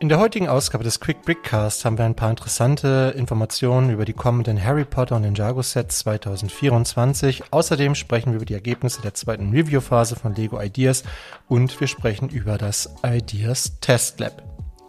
[0.00, 4.12] In der heutigen Ausgabe des Quick Brickcast haben wir ein paar interessante Informationen über die
[4.12, 7.42] kommenden Harry Potter und Ninjago Sets 2024.
[7.50, 11.02] Außerdem sprechen wir über die Ergebnisse der zweiten Review-Phase von Lego Ideas
[11.48, 14.40] und wir sprechen über das Ideas Test Lab.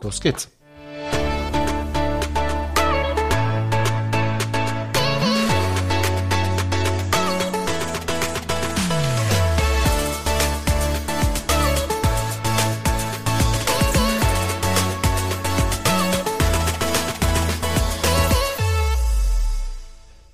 [0.03, 0.58] Los geht's!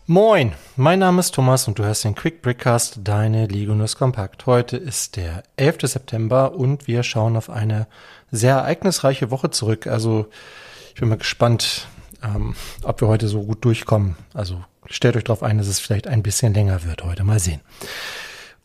[0.07, 4.45] Moin, mein Name ist Thomas und du hörst den Quick Brickcast, deine Lego News Kompakt.
[4.45, 5.77] Heute ist der 11.
[5.81, 7.87] September und wir schauen auf eine
[8.29, 9.87] sehr ereignisreiche Woche zurück.
[9.87, 10.27] Also
[10.93, 11.87] ich bin mal gespannt,
[12.21, 14.15] ähm, ob wir heute so gut durchkommen.
[14.35, 17.23] Also stellt euch darauf ein, dass es vielleicht ein bisschen länger wird heute.
[17.23, 17.61] Mal sehen.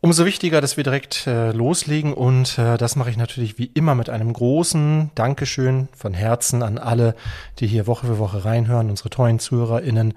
[0.03, 3.95] Umso wichtiger, dass wir direkt äh, loslegen und äh, das mache ich natürlich wie immer
[3.95, 7.15] mit einem großen Dankeschön von Herzen an alle,
[7.61, 10.13] die hier Woche für Woche reinhören, unsere treuen ZuhörerInnen.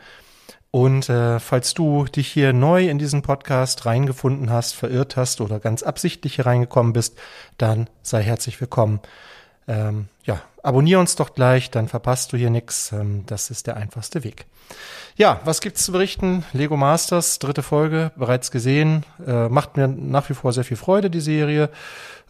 [0.76, 5.60] Und äh, falls du dich hier neu in diesen Podcast reingefunden hast, verirrt hast oder
[5.60, 7.16] ganz absichtlich hier reingekommen bist,
[7.60, 9.00] dann sei herzlich willkommen.
[9.68, 12.92] Ähm, ja, abonnier uns doch gleich, dann verpasst du hier nichts.
[12.92, 14.48] Ähm, das ist der einfachste Weg.
[15.16, 16.44] Ja, was gibt's zu berichten?
[16.54, 19.06] Lego Masters, dritte Folge, bereits gesehen.
[19.28, 21.70] Äh, macht mir nach wie vor sehr viel Freude, die Serie.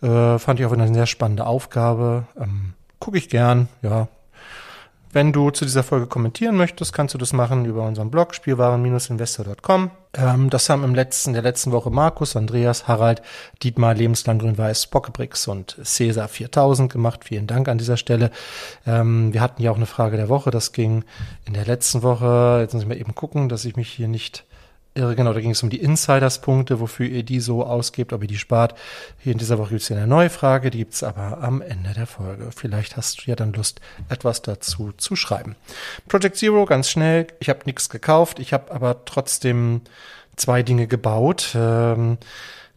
[0.02, 2.28] Äh, fand ich auch eine sehr spannende Aufgabe.
[2.38, 4.10] Ähm, Gucke ich gern, ja,
[5.14, 9.92] Wenn du zu dieser Folge kommentieren möchtest, kannst du das machen über unseren Blog spielwaren-investor.com.
[10.16, 13.22] Ähm, das haben im letzten, der letzten Woche Markus, Andreas, Harald,
[13.62, 17.26] Dietmar, Lebenslang Grün-Weiß, Bockebrix und Cäsar 4000 gemacht.
[17.26, 18.32] Vielen Dank an dieser Stelle.
[18.88, 20.50] Ähm, wir hatten ja auch eine Frage der Woche.
[20.50, 21.04] Das ging
[21.46, 22.58] in der letzten Woche.
[22.62, 24.46] Jetzt muss ich mal eben gucken, dass ich mich hier nicht
[24.96, 28.28] irre, genau, da ging es um die Insiders-Punkte, wofür ihr die so ausgebt, ob ihr
[28.28, 28.76] die spart.
[29.20, 32.08] Hier in dieser Woche gibt es eine neue Frage, die gibt's aber am Ende der
[32.08, 32.50] Folge.
[32.56, 35.56] Vielleicht hast du ja dann Lust, etwas dazu zu schreiben.
[36.08, 39.82] Project Zero, ganz schnell, ich habe nichts gekauft, ich habe aber trotzdem
[40.36, 41.54] zwei Dinge gebaut.
[41.56, 42.18] Ähm,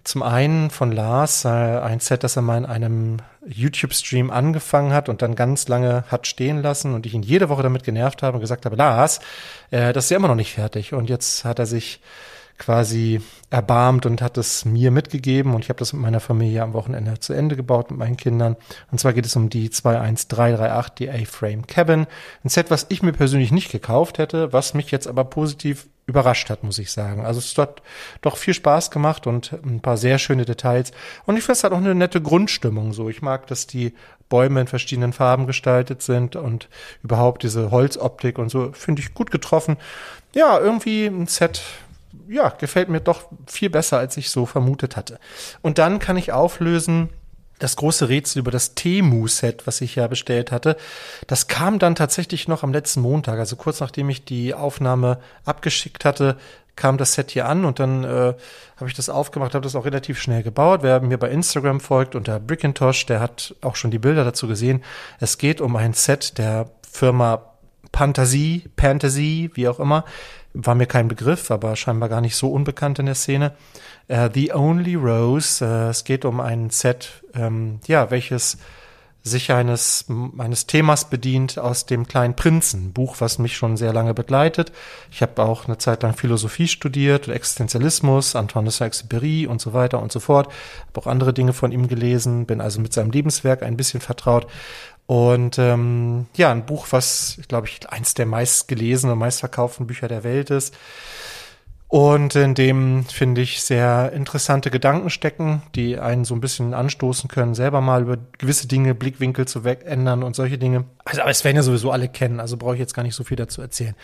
[0.06, 5.08] zum einen von Lars äh, ein Set, das er mal in einem YouTube-Stream angefangen hat
[5.08, 8.36] und dann ganz lange hat stehen lassen und ich ihn jede Woche damit genervt habe
[8.36, 9.20] und gesagt habe, Lars,
[9.70, 10.92] äh, das ist ja immer noch nicht fertig.
[10.92, 12.00] Und jetzt hat er sich
[12.58, 13.20] quasi
[13.50, 17.18] erbarmt und hat es mir mitgegeben und ich habe das mit meiner Familie am Wochenende
[17.18, 18.56] zu Ende gebaut mit meinen Kindern.
[18.90, 22.06] Und zwar geht es um die 21338, die A-Frame Cabin.
[22.44, 26.50] Ein Set, was ich mir persönlich nicht gekauft hätte, was mich jetzt aber positiv überrascht
[26.50, 27.24] hat, muss ich sagen.
[27.24, 27.82] Also es hat
[28.22, 30.92] doch viel Spaß gemacht und ein paar sehr schöne Details.
[31.26, 33.08] Und ich finde, es hat auch eine nette Grundstimmung so.
[33.08, 33.92] Ich mag, dass die
[34.28, 36.68] Bäume in verschiedenen Farben gestaltet sind und
[37.02, 39.76] überhaupt diese Holzoptik und so finde ich gut getroffen.
[40.34, 41.62] Ja, irgendwie ein Set,
[42.28, 45.18] ja, gefällt mir doch viel besser, als ich so vermutet hatte.
[45.62, 47.08] Und dann kann ich auflösen,
[47.58, 50.76] das große Rätsel über das Temu-Set, was ich ja bestellt hatte,
[51.26, 56.04] das kam dann tatsächlich noch am letzten Montag, also kurz nachdem ich die Aufnahme abgeschickt
[56.04, 56.36] hatte,
[56.76, 58.34] kam das Set hier an und dann äh,
[58.76, 60.82] habe ich das aufgemacht, habe das auch relativ schnell gebaut.
[60.82, 64.84] Wer mir bei Instagram folgt unter Brickintosh, der hat auch schon die Bilder dazu gesehen.
[65.18, 67.56] Es geht um ein Set der Firma
[67.96, 70.04] Fantasie, Fantasy, wie auch immer.
[70.52, 73.52] War mir kein Begriff, aber scheinbar gar nicht so unbekannt in der Szene.
[74.08, 75.64] Uh, The Only Rose.
[75.64, 78.58] Uh, es geht um ein Set, ähm, ja, welches
[79.26, 80.04] sich eines,
[80.38, 84.70] eines Themas bedient aus dem kleinen Prinzen, Buch, was mich schon sehr lange begleitet.
[85.10, 90.00] Ich habe auch eine Zeit lang Philosophie studiert, Existenzialismus, Antoine de Saint-Exupéry und so weiter
[90.00, 90.52] und so fort.
[90.86, 94.46] Habe auch andere Dinge von ihm gelesen, bin also mit seinem Lebenswerk ein bisschen vertraut.
[95.06, 100.22] Und ähm, ja, ein Buch, was, glaube ich, eins der meistgelesenen und meistverkauften Bücher der
[100.22, 100.72] Welt ist.
[101.88, 107.28] Und in dem finde ich sehr interessante Gedanken stecken, die einen so ein bisschen anstoßen
[107.28, 110.84] können, selber mal über gewisse Dinge, Blickwinkel zu ändern und solche Dinge.
[111.04, 113.22] Also, aber es werden ja sowieso alle kennen, also brauche ich jetzt gar nicht so
[113.22, 113.94] viel dazu erzählen.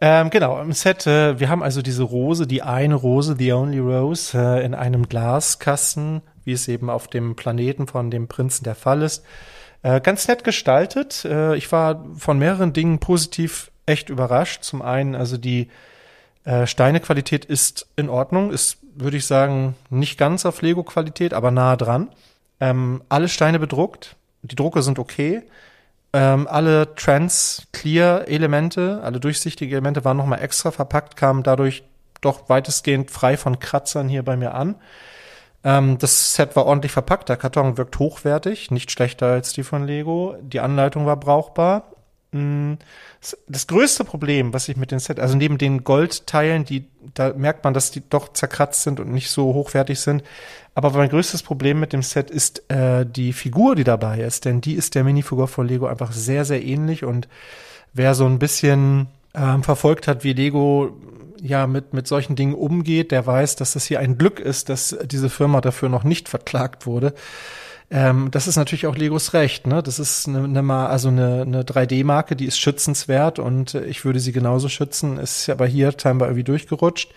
[0.00, 3.78] Ähm, genau, im Set, äh, wir haben also diese Rose, die eine Rose, the only
[3.78, 8.74] rose, äh, in einem Glaskasten, wie es eben auf dem Planeten von dem Prinzen der
[8.74, 9.22] Fall ist.
[9.82, 11.24] Äh, ganz nett gestaltet.
[11.24, 14.64] Äh, ich war von mehreren Dingen positiv echt überrascht.
[14.64, 15.68] Zum einen also die
[16.44, 21.76] äh, Steinequalität ist in Ordnung, ist, würde ich sagen, nicht ganz auf Lego-Qualität, aber nahe
[21.76, 22.08] dran.
[22.60, 25.42] Ähm, alle Steine bedruckt, die Drucke sind okay.
[26.12, 31.84] Ähm, alle Trans-Clear-Elemente, alle durchsichtige Elemente waren nochmal extra verpackt, kamen dadurch
[32.20, 34.76] doch weitestgehend frei von Kratzern hier bei mir an.
[35.64, 39.86] Ähm, das Set war ordentlich verpackt, der Karton wirkt hochwertig, nicht schlechter als die von
[39.86, 40.36] Lego.
[40.40, 41.92] Die Anleitung war brauchbar.
[42.32, 42.74] Mm,
[43.46, 47.62] das größte Problem, was ich mit den Set, also neben den Goldteilen, die, da merkt
[47.62, 50.24] man, dass die doch zerkratzt sind und nicht so hochwertig sind.
[50.74, 54.60] Aber mein größtes Problem mit dem Set ist äh, die Figur, die dabei ist, denn
[54.60, 57.28] die ist der Minifigur von Lego einfach sehr, sehr ähnlich und
[57.92, 60.96] wer so ein bisschen ähm, verfolgt hat, wie Lego
[61.40, 64.96] ja mit, mit solchen Dingen umgeht, der weiß, dass das hier ein Glück ist, dass
[65.04, 67.14] diese Firma dafür noch nicht verklagt wurde.
[67.92, 69.66] Ähm, das ist natürlich auch Legos Recht.
[69.66, 69.82] Ne?
[69.82, 74.32] Das ist eine, eine, also eine, eine 3D-Marke, die ist schützenswert und ich würde sie
[74.32, 77.12] genauso schützen, ist aber hier scheinbar irgendwie durchgerutscht.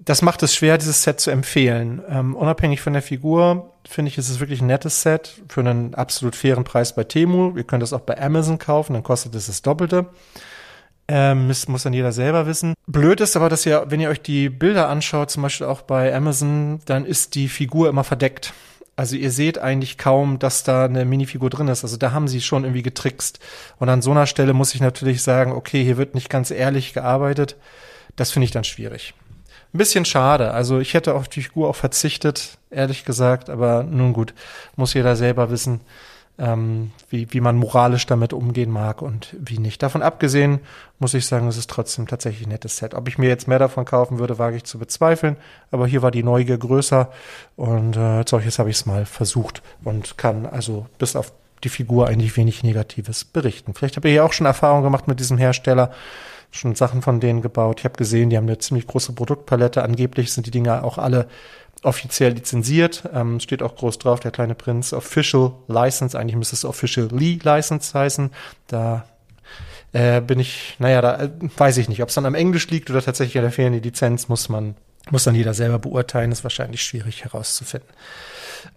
[0.00, 2.02] Das macht es schwer, dieses Set zu empfehlen.
[2.08, 5.94] Ähm, unabhängig von der Figur finde ich, ist es wirklich ein nettes Set für einen
[5.94, 7.56] absolut fairen Preis bei Temu.
[7.56, 10.06] Ihr könnt das auch bei Amazon kaufen, dann kostet es das Doppelte.
[11.06, 12.74] Ähm, das muss dann jeder selber wissen.
[12.88, 16.12] Blöd ist aber, dass ihr, wenn ihr euch die Bilder anschaut, zum Beispiel auch bei
[16.14, 18.52] Amazon, dann ist die Figur immer verdeckt.
[18.98, 21.84] Also ihr seht eigentlich kaum, dass da eine Minifigur drin ist.
[21.84, 23.38] Also da haben sie schon irgendwie getrickst.
[23.78, 26.94] Und an so einer Stelle muss ich natürlich sagen, okay, hier wird nicht ganz ehrlich
[26.94, 27.54] gearbeitet.
[28.16, 29.14] Das finde ich dann schwierig.
[29.72, 30.50] Ein bisschen schade.
[30.50, 33.50] Also ich hätte auf die Figur auch verzichtet, ehrlich gesagt.
[33.50, 34.34] Aber nun gut,
[34.74, 35.80] muss jeder selber wissen,
[36.38, 39.82] ähm, wie, wie man moralisch damit umgehen mag und wie nicht.
[39.82, 40.60] Davon abgesehen
[40.98, 42.94] muss ich sagen, es ist trotzdem tatsächlich ein nettes Set.
[42.94, 45.36] Ob ich mir jetzt mehr davon kaufen würde, wage ich zu bezweifeln.
[45.70, 47.10] Aber hier war die Neugier größer
[47.56, 51.32] und äh, solches habe ich es mal versucht und kann also bis auf
[51.64, 53.74] die Figur eigentlich wenig Negatives berichten.
[53.74, 55.90] Vielleicht habt ihr ja auch schon Erfahrung gemacht mit diesem Hersteller,
[56.52, 57.80] schon Sachen von denen gebaut.
[57.80, 59.82] Ich habe gesehen, die haben eine ziemlich große Produktpalette.
[59.82, 61.26] Angeblich sind die Dinger auch alle
[61.82, 63.08] offiziell lizenziert.
[63.12, 64.92] Ähm, steht auch groß drauf, der kleine Prinz.
[64.92, 66.18] Official License.
[66.18, 68.30] Eigentlich müsste es Officially License heißen.
[68.66, 69.04] Da
[69.92, 72.90] äh, bin ich, naja, da äh, weiß ich nicht, ob es dann am Englisch liegt
[72.90, 74.74] oder tatsächlich an der fehlenden Lizenz, muss man,
[75.10, 77.88] muss dann jeder selber beurteilen, ist wahrscheinlich schwierig herauszufinden.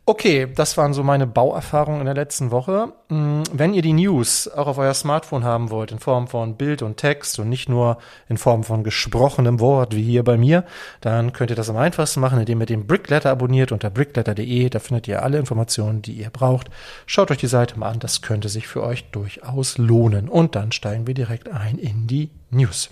[0.06, 2.94] Okay, das waren so meine Bauerfahrungen in der letzten Woche.
[3.10, 6.82] Mm, wenn ihr die News auch auf euer Smartphone haben wollt, in Form von Bild
[6.82, 7.98] und Text und nicht nur
[8.28, 10.66] in Form von gesprochenem Wort wie hier bei mir,
[11.02, 14.70] dann könnt ihr das am einfachsten machen, indem ihr den Brickletter abonniert unter brickletter.de.
[14.70, 16.70] Da findet ihr alle Informationen, die ihr braucht.
[17.06, 20.30] Schaut euch die Seite mal an, das könnte sich für euch durchaus lohnen.
[20.30, 22.90] Und dann steigen wir direkt ein in die News.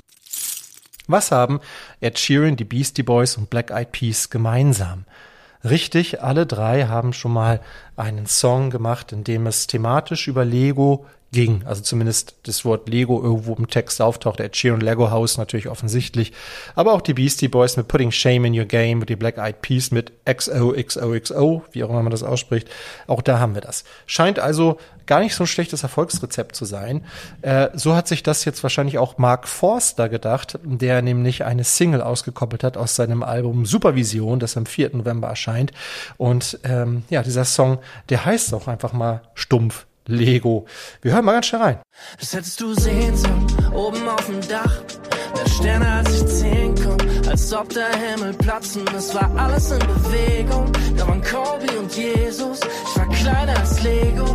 [1.09, 1.59] Was haben
[2.01, 5.05] Ed Sheeran, die Beastie Boys und Black Eyed Peas gemeinsam?
[5.63, 7.61] Richtig, alle drei haben schon mal
[7.97, 11.63] einen Song gemacht, in dem es thematisch über Lego ging.
[11.65, 14.39] Also zumindest das Wort Lego irgendwo im Text auftaucht.
[14.39, 16.33] Ed Sheeran Lego House natürlich offensichtlich.
[16.75, 19.91] Aber auch die Beastie Boys mit Putting Shame in Your Game die Black Eyed Peas
[19.91, 22.69] mit XOXOXO, wie auch immer man das ausspricht.
[23.07, 23.83] Auch da haben wir das.
[24.05, 27.03] Scheint also gar nicht so ein schlechtes Erfolgsrezept zu sein.
[27.41, 32.01] Äh, so hat sich das jetzt wahrscheinlich auch Mark Forster gedacht, der nämlich eine Single
[32.01, 34.95] ausgekoppelt hat aus seinem Album Supervision, das am 4.
[34.95, 35.71] November erscheint.
[36.17, 40.65] Und ähm, ja, dieser Song, der heißt auch einfach mal stumpf Lego.
[41.01, 41.81] Wir hören mal ganz schnell rein.
[42.19, 44.81] Das hättest du sehen sollen, oben auf dem Dach.
[45.35, 48.83] Mehr Sterne als ich zählen konnte, als ob der Himmel platzen.
[48.97, 50.71] Es war alles in Bewegung.
[50.97, 52.59] Da waren Kobe und Jesus.
[52.61, 54.25] Ich war kleiner als Lego.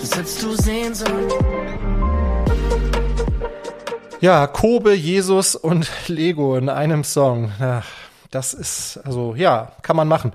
[0.00, 1.28] Das hättest du sehen sollen.
[4.20, 7.52] Ja, Kobe, Jesus und Lego in einem Song.
[7.60, 7.86] Ach,
[8.30, 10.32] das ist, also ja, kann man machen.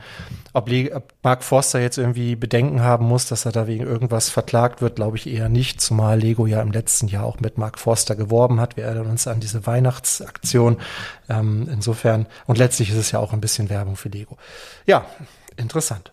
[0.53, 4.81] Ob, ob Mark Forster jetzt irgendwie Bedenken haben muss, dass er da wegen irgendwas verklagt
[4.81, 8.15] wird, glaube ich eher nicht, zumal Lego ja im letzten Jahr auch mit Mark Forster
[8.15, 8.77] geworben hat.
[8.77, 10.77] Wir erinnern uns an diese Weihnachtsaktion.
[11.29, 14.37] Ähm, insofern, und letztlich ist es ja auch ein bisschen Werbung für Lego.
[14.85, 15.05] Ja,
[15.55, 16.11] interessant.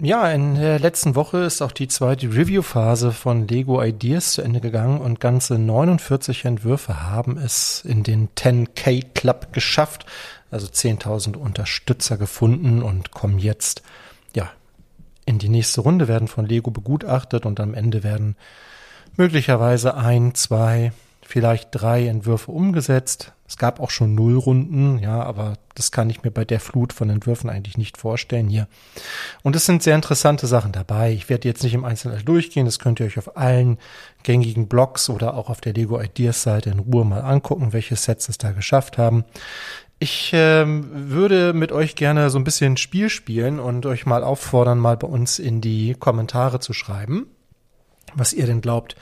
[0.00, 4.60] Ja, in der letzten Woche ist auch die zweite Review-Phase von Lego Ideas zu Ende
[4.60, 10.04] gegangen und ganze 49 Entwürfe haben es in den 10K Club geschafft,
[10.50, 13.82] also 10.000 Unterstützer gefunden und kommen jetzt,
[14.34, 14.50] ja,
[15.26, 18.34] in die nächste Runde, werden von Lego begutachtet und am Ende werden
[19.16, 20.92] möglicherweise ein, zwei,
[21.26, 23.32] vielleicht drei Entwürfe umgesetzt.
[23.46, 27.10] Es gab auch schon Nullrunden, ja, aber das kann ich mir bei der Flut von
[27.10, 28.68] Entwürfen eigentlich nicht vorstellen hier.
[29.42, 31.12] Und es sind sehr interessante Sachen dabei.
[31.12, 32.64] Ich werde jetzt nicht im Einzelnen durchgehen.
[32.64, 33.78] Das könnt ihr euch auf allen
[34.22, 38.28] gängigen Blogs oder auch auf der Lego Ideas Seite in Ruhe mal angucken, welche Sets
[38.28, 39.24] es da geschafft haben.
[39.98, 44.78] Ich ähm, würde mit euch gerne so ein bisschen Spiel spielen und euch mal auffordern,
[44.78, 47.26] mal bei uns in die Kommentare zu schreiben,
[48.14, 48.96] was ihr denn glaubt,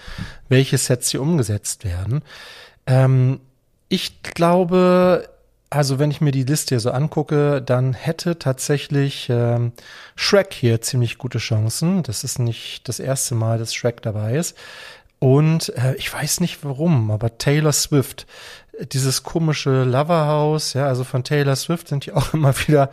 [0.48, 2.22] welche Sets hier umgesetzt werden.
[2.86, 3.40] Ähm,
[3.88, 5.28] ich glaube,
[5.72, 9.72] also wenn ich mir die Liste hier so angucke, dann hätte tatsächlich ähm,
[10.16, 12.02] Shrek hier ziemlich gute Chancen.
[12.02, 14.56] Das ist nicht das erste Mal, dass Shrek dabei ist.
[15.18, 18.26] Und äh, ich weiß nicht warum, aber Taylor Swift,
[18.80, 22.90] dieses komische Loverhouse, ja, also von Taylor Swift sind ja auch immer wieder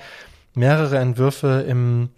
[0.54, 2.10] mehrere Entwürfe im,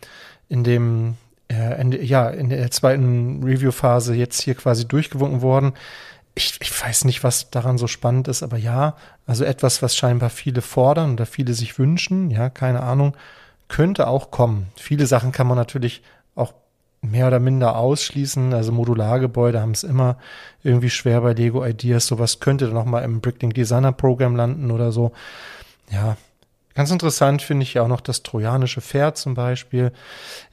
[0.50, 1.16] in dem,
[1.52, 5.74] äh, in, ja, in der zweiten Review-Phase jetzt hier quasi durchgewunken worden
[6.34, 10.30] ich, ich weiß nicht, was daran so spannend ist, aber ja, also etwas, was scheinbar
[10.30, 13.16] viele fordern oder viele sich wünschen, ja, keine Ahnung,
[13.68, 14.68] könnte auch kommen.
[14.76, 16.02] Viele Sachen kann man natürlich
[16.36, 16.54] auch
[17.02, 18.54] mehr oder minder ausschließen.
[18.54, 20.18] Also Modulargebäude haben es immer
[20.64, 22.08] irgendwie schwer bei Lego Ideas.
[22.08, 25.12] Sowas könnte dann noch mal im Bricklink Designer Programm landen oder so.
[25.90, 26.18] Ja,
[26.74, 29.92] ganz interessant finde ich ja auch noch das trojanische Pferd zum Beispiel.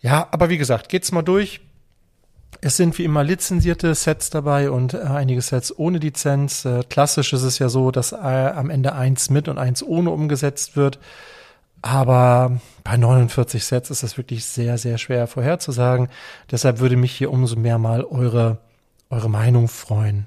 [0.00, 1.60] Ja, aber wie gesagt, geht's mal durch.
[2.60, 6.64] Es sind wie immer lizenzierte Sets dabei und äh, einige Sets ohne Lizenz.
[6.64, 10.10] Äh, klassisch ist es ja so, dass äh, am Ende eins mit und eins ohne
[10.10, 10.98] umgesetzt wird.
[11.82, 16.08] Aber bei 49 Sets ist das wirklich sehr, sehr schwer vorherzusagen.
[16.50, 18.58] Deshalb würde mich hier umso mehr mal eure,
[19.10, 20.26] eure Meinung freuen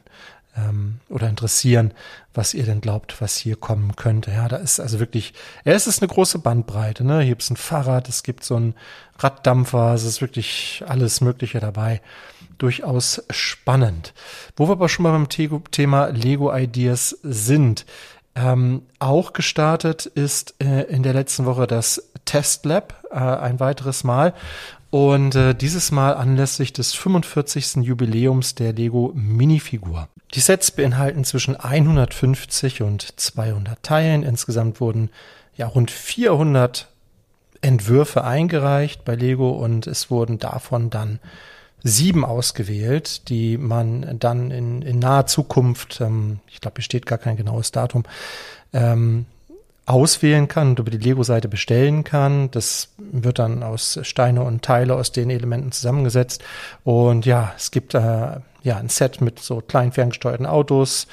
[0.57, 1.93] ähm, oder interessieren,
[2.33, 4.31] was ihr denn glaubt, was hier kommen könnte.
[4.31, 5.33] Ja, da ist also wirklich,
[5.65, 7.03] ja, es ist eine große Bandbreite.
[7.03, 7.19] Ne?
[7.19, 8.75] Hier gibt es ein Fahrrad, es gibt so ein
[9.19, 12.01] Raddampfer, es ist wirklich alles Mögliche dabei.
[12.57, 14.13] Durchaus spannend.
[14.55, 17.85] Wo wir aber schon mal beim Thema Lego Ideas sind.
[18.33, 24.05] Ähm, auch gestartet ist äh, in der letzten Woche das Test Lab äh, ein weiteres
[24.05, 24.33] Mal.
[24.91, 27.77] Und äh, dieses Mal anlässlich des 45.
[27.77, 30.09] Jubiläums der Lego Minifigur.
[30.33, 34.23] Die Sets beinhalten zwischen 150 und 200 Teilen.
[34.23, 35.09] Insgesamt wurden
[35.55, 36.89] ja rund 400
[37.61, 41.19] Entwürfe eingereicht bei Lego und es wurden davon dann
[41.83, 47.17] sieben ausgewählt, die man dann in, in naher Zukunft, ähm, ich glaube, hier steht gar
[47.17, 48.03] kein genaues Datum,
[48.73, 49.25] ähm,
[49.91, 52.49] auswählen kann und über die Lego-Seite bestellen kann.
[52.51, 56.43] Das wird dann aus Steine und Teile aus den Elementen zusammengesetzt.
[56.83, 57.99] Und ja, es gibt äh,
[58.63, 61.07] ja ein Set mit so kleinen ferngesteuerten Autos,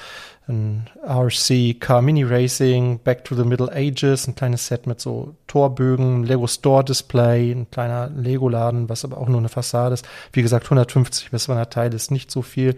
[0.49, 5.35] ein RC Car Mini Racing, Back to the Middle Ages, ein kleines Set mit so
[5.47, 10.09] Torbögen, Lego Store Display, ein kleiner Lego-Laden, was aber auch nur eine Fassade ist.
[10.33, 12.77] Wie gesagt, 150 bis 200 Teile ist nicht so viel.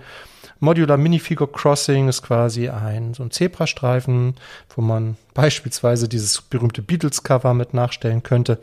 [0.60, 4.34] Modular Minifigure Crossing ist quasi ein so ein Zebrastreifen,
[4.76, 8.58] wo man beispielsweise dieses berühmte Beatles-Cover mit nachstellen könnte.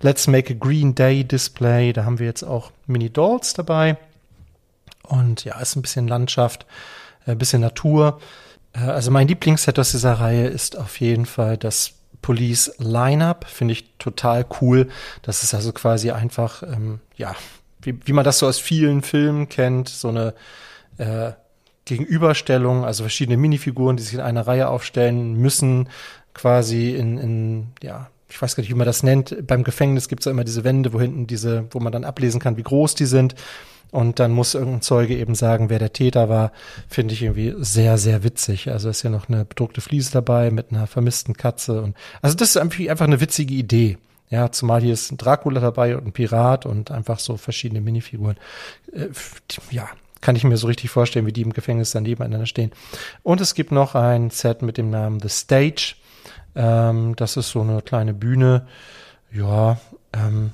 [0.00, 3.96] Let's Make a Green Day Display, da haben wir jetzt auch Mini-Dolls dabei.
[5.02, 6.66] Und ja, ist ein bisschen Landschaft,
[7.26, 8.20] ein äh, bisschen Natur.
[8.72, 13.46] Äh, also mein Lieblingsset aus dieser Reihe ist auf jeden Fall das Police Lineup.
[13.46, 14.88] Finde ich total cool.
[15.22, 17.36] Das ist also quasi einfach, ähm, ja,
[17.82, 20.34] wie, wie man das so aus vielen Filmen kennt, so eine
[20.98, 21.32] äh,
[21.84, 25.88] Gegenüberstellung, also verschiedene Minifiguren, die sich in einer Reihe aufstellen müssen,
[26.34, 29.46] quasi in, in ja, ich weiß gar nicht, wie man das nennt.
[29.46, 32.40] Beim Gefängnis gibt es ja immer diese Wände, wo hinten diese, wo man dann ablesen
[32.40, 33.34] kann, wie groß die sind.
[33.92, 36.52] Und dann muss irgendein Zeuge eben sagen, wer der Täter war.
[36.88, 38.68] Finde ich irgendwie sehr, sehr witzig.
[38.68, 41.80] Also ist ja noch eine bedruckte Fliese dabei mit einer vermissten Katze.
[41.82, 43.96] Und also das ist einfach eine witzige Idee.
[44.28, 48.36] Ja, zumal hier ist ein Dracula dabei und ein Pirat und einfach so verschiedene Minifiguren.
[48.92, 49.06] Äh,
[49.70, 49.88] ja,
[50.26, 52.72] kann ich mir so richtig vorstellen, wie die im Gefängnis dann nebeneinander stehen.
[53.22, 55.94] Und es gibt noch ein Set mit dem Namen The Stage.
[56.56, 58.66] Ähm, das ist so eine kleine Bühne.
[59.32, 59.78] Ja,
[60.12, 60.50] ähm,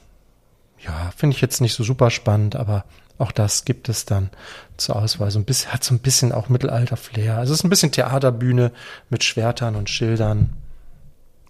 [0.78, 2.84] ja, finde ich jetzt nicht so super spannend, aber
[3.16, 4.28] auch das gibt es dann
[4.76, 5.30] zur Auswahl.
[5.30, 7.38] So ein bisschen, hat so ein bisschen auch Mittelalter-Flair.
[7.38, 8.72] Also es ist ein bisschen Theaterbühne
[9.08, 10.50] mit Schwertern und Schildern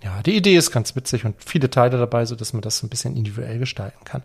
[0.03, 2.89] ja, die Idee ist ganz witzig und viele Teile dabei, so dass man das ein
[2.89, 4.23] bisschen individuell gestalten kann.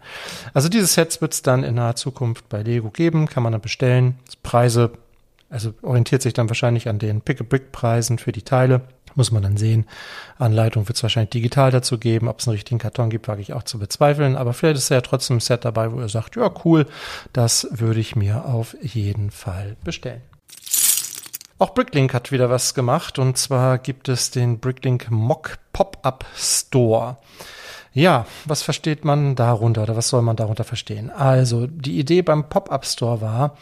[0.54, 3.62] Also diese Sets wird es dann in naher Zukunft bei Lego geben, kann man dann
[3.62, 4.18] bestellen.
[4.42, 4.92] Preise,
[5.50, 8.82] also orientiert sich dann wahrscheinlich an den Pick-a-Brick-Preisen für die Teile.
[9.16, 9.86] Muss man dann sehen.
[10.38, 12.28] Anleitung wird es wahrscheinlich digital dazu geben.
[12.28, 14.36] Ob es einen richtigen Karton gibt, wage ich auch zu bezweifeln.
[14.36, 16.86] Aber vielleicht ist ja trotzdem ein Set dabei, wo ihr sagt, ja, cool,
[17.34, 20.22] das würde ich mir auf jeden Fall bestellen.
[21.60, 27.18] Auch Bricklink hat wieder was gemacht und zwar gibt es den Bricklink Mock Pop-up Store.
[27.94, 31.10] Ja, was versteht man darunter oder was soll man darunter verstehen?
[31.10, 33.58] Also, die Idee beim Pop-up Store war,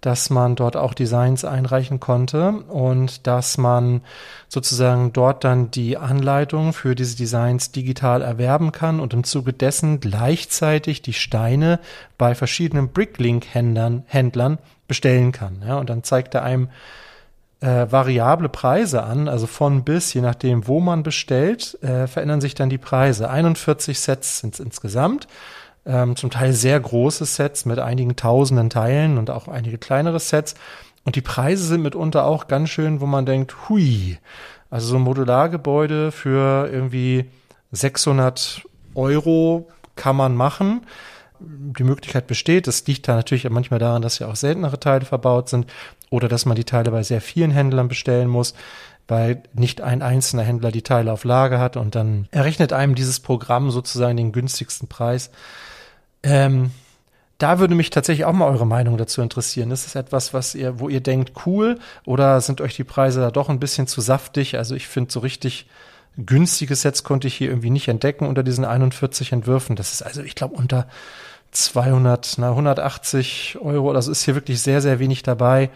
[0.00, 4.02] dass man dort auch Designs einreichen konnte und dass man
[4.48, 10.00] sozusagen dort dann die Anleitung für diese Designs digital erwerben kann und im Zuge dessen
[10.00, 11.78] gleichzeitig die Steine
[12.18, 15.62] bei verschiedenen Bricklink-Händlern Händlern bestellen kann.
[15.64, 16.70] Ja, und dann zeigt er einem
[17.60, 22.54] äh, variable Preise an, also von bis, je nachdem, wo man bestellt, äh, verändern sich
[22.54, 23.30] dann die Preise.
[23.30, 25.26] 41 Sets sind es insgesamt,
[25.86, 30.54] ähm, zum Teil sehr große Sets mit einigen tausenden Teilen und auch einige kleinere Sets.
[31.04, 34.18] Und die Preise sind mitunter auch ganz schön, wo man denkt, hui,
[34.68, 37.26] also so ein Modulargebäude für irgendwie
[37.72, 38.62] 600
[38.94, 40.82] Euro kann man machen
[41.40, 42.66] die Möglichkeit besteht.
[42.66, 45.66] Das liegt da natürlich manchmal daran, dass ja auch seltenere Teile verbaut sind
[46.10, 48.54] oder dass man die Teile bei sehr vielen Händlern bestellen muss,
[49.08, 53.20] weil nicht ein einzelner Händler die Teile auf Lager hat und dann errechnet einem dieses
[53.20, 55.30] Programm sozusagen den günstigsten Preis.
[56.22, 56.70] Ähm,
[57.38, 59.70] da würde mich tatsächlich auch mal eure Meinung dazu interessieren.
[59.70, 63.30] Ist es etwas, was ihr, wo ihr denkt, cool, oder sind euch die Preise da
[63.30, 64.56] doch ein bisschen zu saftig?
[64.56, 65.66] Also ich finde so richtig
[66.16, 69.76] günstige Sets konnte ich hier irgendwie nicht entdecken unter diesen 41 Entwürfen.
[69.76, 70.88] Das ist also, ich glaube, unter
[71.56, 73.92] 200, na, 180 Euro.
[73.92, 75.70] Das ist hier wirklich sehr, sehr wenig dabei.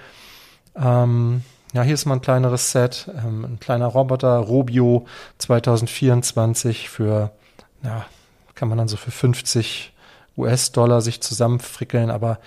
[0.77, 5.07] Ähm, ja, hier ist mal ein kleineres Set, ähm, ein kleiner Roboter, Robio
[5.38, 7.31] 2024 für,
[7.83, 8.07] ja,
[8.55, 9.89] kann man dann so für 50
[10.40, 12.38] US-Dollar sich zusammenfrickeln, aber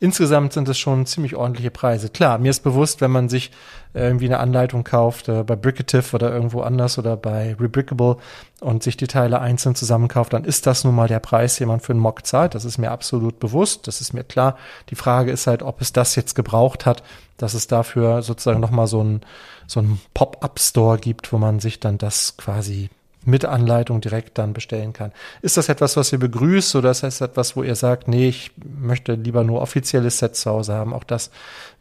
[0.00, 2.08] insgesamt sind es schon ziemlich ordentliche Preise.
[2.08, 3.50] Klar, mir ist bewusst, wenn man sich
[3.94, 8.16] irgendwie eine Anleitung kauft, äh, bei Brickative oder irgendwo anders oder bei Rebrickable
[8.60, 11.80] und sich die Teile einzeln zusammenkauft, dann ist das nun mal der Preis, den man
[11.80, 12.54] für einen Mock zahlt.
[12.54, 14.56] Das ist mir absolut bewusst, das ist mir klar.
[14.90, 17.02] Die Frage ist halt, ob es das jetzt gebraucht hat,
[17.38, 19.22] dass es dafür sozusagen nochmal so ein,
[19.66, 19.82] so
[20.14, 22.90] Pop-up-Store gibt, wo man sich dann das quasi
[23.24, 25.12] mit Anleitung direkt dann bestellen kann.
[25.42, 28.52] Ist das etwas, was ihr begrüßt oder ist das etwas, wo ihr sagt, nee, ich
[28.80, 30.94] möchte lieber nur offizielles Set zu Hause haben?
[30.94, 31.30] Auch das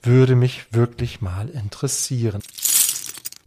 [0.01, 2.41] würde mich wirklich mal interessieren.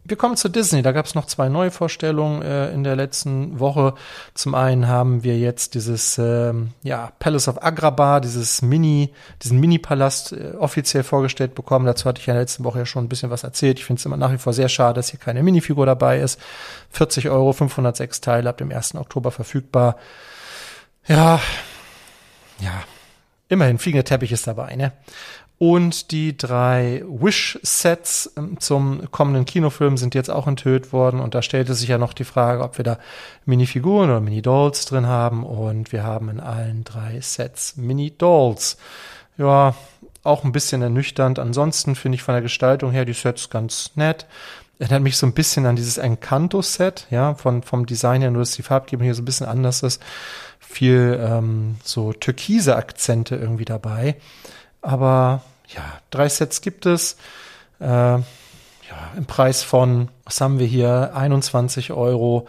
[0.03, 0.81] Wir kommen zu Disney.
[0.81, 3.93] Da gab es noch zwei neue Vorstellungen äh, in der letzten Woche.
[4.33, 10.33] Zum einen haben wir jetzt dieses ähm, ja, Palace of Agrabah, dieses Mini, diesen Mini-Palast
[10.33, 11.85] äh, offiziell vorgestellt bekommen.
[11.85, 13.77] Dazu hatte ich ja letzten Woche ja schon ein bisschen was erzählt.
[13.77, 16.39] Ich finde es immer nach wie vor sehr schade, dass hier keine Minifigur dabei ist.
[16.89, 18.95] 40 Euro, 506 Teile ab dem 1.
[18.95, 19.97] Oktober verfügbar.
[21.07, 21.39] Ja,
[22.59, 22.83] ja,
[23.49, 24.93] immerhin, fliegender Teppich ist dabei, ne?
[25.61, 31.19] Und die drei Wish-Sets ähm, zum kommenden Kinofilm sind jetzt auch enthüllt worden.
[31.19, 32.97] Und da stellte sich ja noch die Frage, ob wir da
[33.45, 35.43] Minifiguren oder Mini-Dolls drin haben.
[35.43, 38.77] Und wir haben in allen drei Sets Mini-Dolls.
[39.37, 39.75] Ja,
[40.23, 41.37] auch ein bisschen ernüchternd.
[41.37, 44.25] Ansonsten finde ich von der Gestaltung her die Sets ganz nett.
[44.79, 48.53] Erinnert mich so ein bisschen an dieses Encanto-Set, ja, von, vom Design her, nur dass
[48.53, 50.01] die Farbgebung hier so ein bisschen anders ist.
[50.57, 54.15] Viel ähm, so türkise Akzente irgendwie dabei.
[54.81, 55.43] Aber
[55.75, 57.17] ja, drei Sets gibt es.
[57.79, 58.23] Äh, ja,
[59.15, 61.15] im Preis von, was haben wir hier?
[61.15, 62.47] 21 Euro,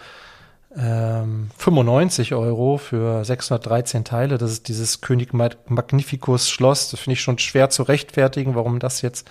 [0.76, 4.38] ähm, 95 Euro für 613 Teile.
[4.38, 6.90] Das ist dieses König Magnificus Schloss.
[6.90, 9.28] Das finde ich schon schwer zu rechtfertigen, warum das jetzt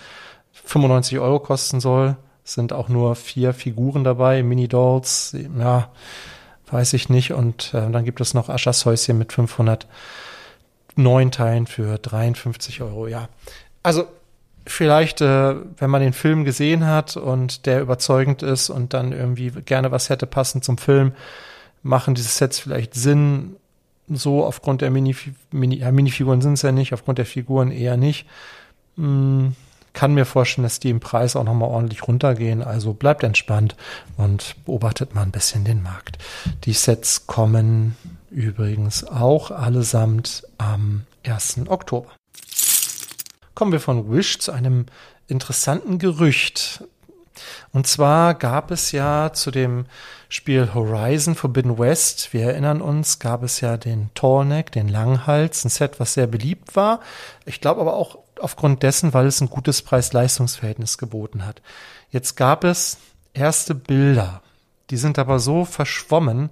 [0.52, 2.16] 95 Euro kosten soll.
[2.44, 5.90] Es sind auch nur vier Figuren dabei, Mini-Dolls, ja,
[6.70, 7.32] weiß ich nicht.
[7.32, 13.06] Und äh, dann gibt es noch Aschers Häuschen mit 509 Teilen für 53 Euro.
[13.06, 13.28] Ja,
[13.82, 14.06] also
[14.66, 19.50] vielleicht, äh, wenn man den Film gesehen hat und der überzeugend ist und dann irgendwie
[19.50, 21.12] gerne was hätte passend zum Film,
[21.82, 23.56] machen diese Sets vielleicht Sinn.
[24.08, 27.96] So aufgrund der Minif Mini, ja, Minifiguren sind es ja nicht, aufgrund der Figuren eher
[27.96, 28.26] nicht.
[28.96, 29.54] Hm,
[29.94, 32.62] kann mir vorstellen, dass die im Preis auch nochmal ordentlich runtergehen.
[32.62, 33.76] Also bleibt entspannt
[34.16, 36.18] und beobachtet mal ein bisschen den Markt.
[36.64, 37.96] Die Sets kommen
[38.30, 41.62] übrigens auch allesamt am 1.
[41.68, 42.08] Oktober
[43.54, 44.86] kommen wir von Wish zu einem
[45.28, 46.84] interessanten Gerücht.
[47.72, 49.86] Und zwar gab es ja zu dem
[50.28, 55.68] Spiel Horizon Forbidden West, wir erinnern uns, gab es ja den Tallneck, den Langhals, ein
[55.68, 57.00] Set, was sehr beliebt war.
[57.44, 61.62] Ich glaube aber auch aufgrund dessen, weil es ein gutes Preis-Leistungs-Verhältnis geboten hat.
[62.10, 62.98] Jetzt gab es
[63.34, 64.42] erste Bilder,
[64.90, 66.50] die sind aber so verschwommen,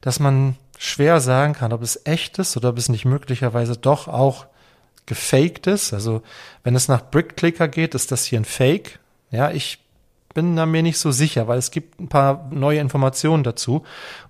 [0.00, 4.08] dass man schwer sagen kann, ob es echt ist oder ob es nicht möglicherweise doch
[4.08, 4.46] auch
[5.12, 5.92] gefaked ist.
[5.92, 6.22] Also
[6.64, 8.98] wenn es nach Brickclicker geht, ist das hier ein Fake.
[9.30, 9.78] Ja, ich
[10.32, 13.82] bin da mir nicht so sicher, weil es gibt ein paar neue Informationen dazu.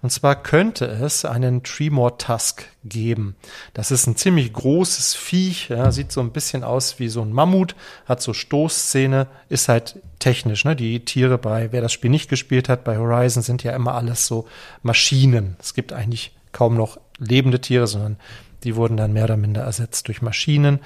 [0.03, 3.37] Und zwar könnte es einen Tremor Tusk geben.
[3.75, 7.33] Das ist ein ziemlich großes Viech, ja, sieht so ein bisschen aus wie so ein
[7.33, 10.65] Mammut, hat so Stoßszene, ist halt technisch.
[10.65, 10.75] Ne?
[10.75, 14.27] Die Tiere bei, wer das Spiel nicht gespielt hat, bei Horizon sind ja immer alles
[14.27, 14.49] so
[14.83, 15.57] Maschinen.
[15.61, 18.17] Es gibt eigentlich kaum noch lebende Tiere, sondern
[18.65, 20.81] die wurden dann mehr oder minder ersetzt durch Maschinen.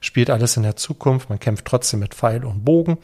[0.00, 1.28] Spielt alles in der Zukunft.
[1.28, 2.98] Man kämpft trotzdem mit Pfeil und Bogen.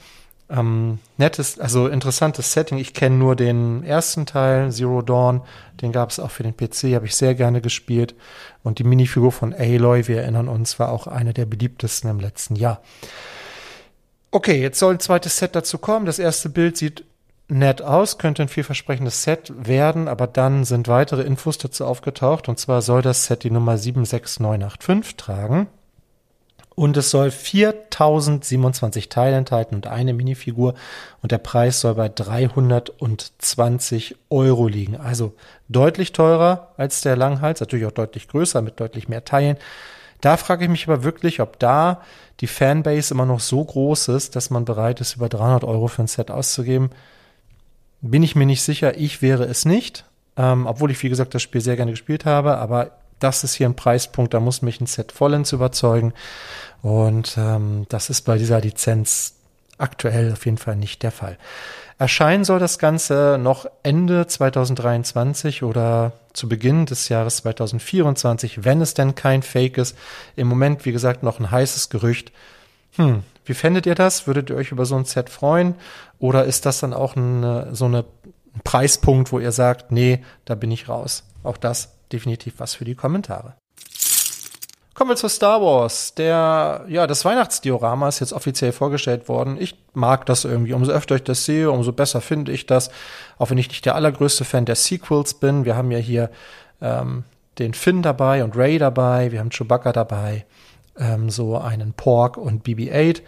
[0.50, 2.79] Ähm, nettes, also interessantes Setting.
[2.79, 5.42] Ich kenne nur den ersten Teil, Zero Dawn.
[5.81, 8.14] Den gab es auch für den PC, habe ich sehr gerne gespielt.
[8.62, 12.57] Und die Minifigur von Aloy, wir erinnern uns, war auch eine der beliebtesten im letzten
[12.57, 12.83] Jahr.
[14.31, 16.07] Okay, jetzt soll ein zweites Set dazu kommen.
[16.07, 17.05] Das erste Bild sieht
[17.48, 22.59] nett aus, könnte ein vielversprechendes Set werden, aber dann sind weitere Infos dazu aufgetaucht und
[22.59, 25.68] zwar soll das Set die Nummer 76985 tragen
[26.74, 30.74] und es soll 4027 Teile enthalten und eine Minifigur
[31.22, 34.96] und der Preis soll bei 320 Euro liegen.
[34.96, 35.35] Also
[35.68, 39.57] deutlich teurer als der Langhals, natürlich auch deutlich größer mit deutlich mehr Teilen.
[40.20, 42.00] Da frage ich mich aber wirklich, ob da
[42.40, 46.02] die Fanbase immer noch so groß ist, dass man bereit ist, über 300 Euro für
[46.02, 46.90] ein Set auszugeben.
[48.07, 50.05] Bin ich mir nicht sicher, ich wäre es nicht.
[50.37, 53.67] Ähm, obwohl ich, wie gesagt, das Spiel sehr gerne gespielt habe, aber das ist hier
[53.67, 56.12] ein Preispunkt, da muss mich ein Set vollends überzeugen.
[56.83, 59.37] Und ähm, das ist bei dieser Lizenz
[59.79, 61.38] aktuell auf jeden Fall nicht der Fall.
[61.99, 68.93] Erscheinen soll das Ganze noch Ende 2023 oder zu Beginn des Jahres 2024, wenn es
[68.93, 69.97] denn kein Fake ist.
[70.37, 72.33] Im Moment, wie gesagt, noch ein heißes Gerücht.
[72.97, 74.26] Hm, wie fändet ihr das?
[74.26, 75.74] Würdet ihr euch über so ein Set freuen?
[76.18, 78.04] Oder ist das dann auch eine, so eine,
[78.54, 81.24] ein Preispunkt, wo ihr sagt, nee, da bin ich raus?
[81.42, 83.54] Auch das definitiv was für die Kommentare.
[84.94, 86.14] Kommen wir zu Star Wars.
[86.14, 89.57] Der, ja, das Weihnachtsdiorama ist jetzt offiziell vorgestellt worden.
[89.59, 90.72] Ich mag das irgendwie.
[90.72, 92.90] Umso öfter ich das sehe, umso besser finde ich das.
[93.37, 95.64] Auch wenn ich nicht der allergrößte Fan der Sequels bin.
[95.64, 96.30] Wir haben ja hier
[96.80, 97.24] ähm,
[97.59, 99.33] den Finn dabei und Ray dabei.
[99.33, 100.46] Wir haben Chewbacca dabei
[100.98, 103.22] ähm, so einen Pork und BB-8.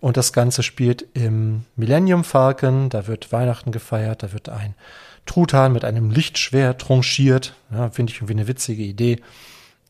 [0.00, 2.88] Und das Ganze spielt im Millennium Falcon.
[2.88, 4.22] Da wird Weihnachten gefeiert.
[4.22, 4.74] Da wird ein
[5.26, 7.54] Truthahn mit einem Lichtschwert tranchiert.
[7.70, 9.20] Ja, Finde ich irgendwie eine witzige Idee.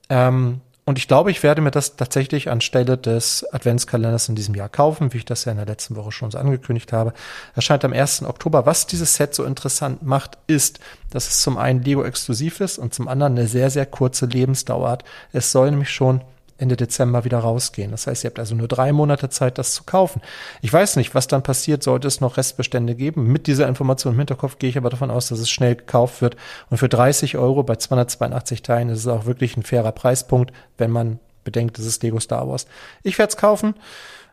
[0.08, 4.70] Ähm, und ich glaube, ich werde mir das tatsächlich anstelle des Adventskalenders in diesem Jahr
[4.70, 7.12] kaufen, wie ich das ja in der letzten Woche schon so angekündigt habe.
[7.54, 8.22] Erscheint am 1.
[8.22, 8.64] Oktober.
[8.64, 12.94] Was dieses Set so interessant macht, ist, dass es zum einen Lego exklusiv ist und
[12.94, 15.04] zum anderen eine sehr, sehr kurze Lebensdauer hat.
[15.30, 16.22] Es soll nämlich schon
[16.58, 17.92] Ende Dezember wieder rausgehen.
[17.92, 20.20] Das heißt, ihr habt also nur drei Monate Zeit, das zu kaufen.
[20.60, 23.32] Ich weiß nicht, was dann passiert, sollte es noch Restbestände geben.
[23.32, 26.36] Mit dieser Information im Hinterkopf gehe ich aber davon aus, dass es schnell gekauft wird.
[26.68, 30.90] Und für 30 Euro bei 282 Teilen ist es auch wirklich ein fairer Preispunkt, wenn
[30.90, 32.66] man bedenkt, das ist Lego Star Wars.
[33.02, 33.74] Ich werde es kaufen.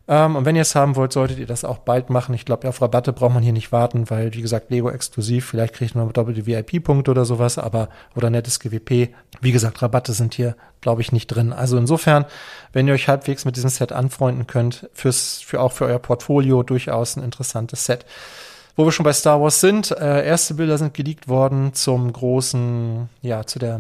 [0.08, 2.36] Ähm, und wenn ihr es haben wollt, solltet ihr das auch bald machen.
[2.36, 5.74] Ich glaube, auf Rabatte braucht man hier nicht warten, weil, wie gesagt, Lego exklusiv, vielleicht
[5.74, 9.10] kriegt man doppelte VIP-Punkte oder sowas, aber, oder nettes GWP.
[9.42, 11.54] Wie gesagt, Rabatte sind hier, glaube ich, nicht drin.
[11.54, 12.26] Also insofern,
[12.72, 16.62] wenn ihr euch halbwegs mit diesem Set anfreunden könnt, fürs, für auch für euer Portfolio
[16.62, 18.06] durchaus ein interessantes Set.
[18.78, 23.08] Wo wir schon bei Star Wars sind, äh, erste Bilder sind geleakt worden zum großen,
[23.22, 23.80] ja, zu der,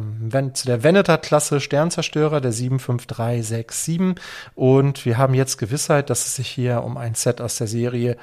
[0.53, 4.15] zu der Veneter-Klasse Sternzerstörer, der 75367.
[4.55, 8.15] Und wir haben jetzt Gewissheit, dass es sich hier um ein Set aus der Serie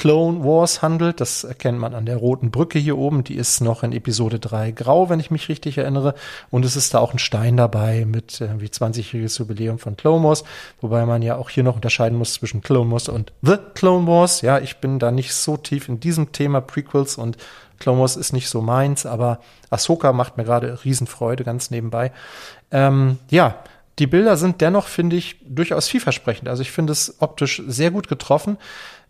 [0.00, 1.20] Clone Wars handelt.
[1.20, 3.22] Das erkennt man an der roten Brücke hier oben.
[3.22, 6.14] Die ist noch in Episode 3 grau, wenn ich mich richtig erinnere.
[6.50, 10.24] Und es ist da auch ein Stein dabei mit äh, wie 20-jähriges Jubiläum von Clone
[10.24, 10.44] Wars.
[10.80, 14.40] Wobei man ja auch hier noch unterscheiden muss zwischen Clone Wars und The Clone Wars.
[14.40, 17.36] Ja, ich bin da nicht so tief in diesem Thema Prequels und
[17.78, 22.12] Clone Wars ist nicht so meins, aber Ahsoka macht mir gerade Riesenfreude, ganz nebenbei.
[22.70, 23.62] Ähm, ja,
[23.98, 26.48] die Bilder sind dennoch, finde ich, durchaus vielversprechend.
[26.48, 28.58] Also ich finde es optisch sehr gut getroffen.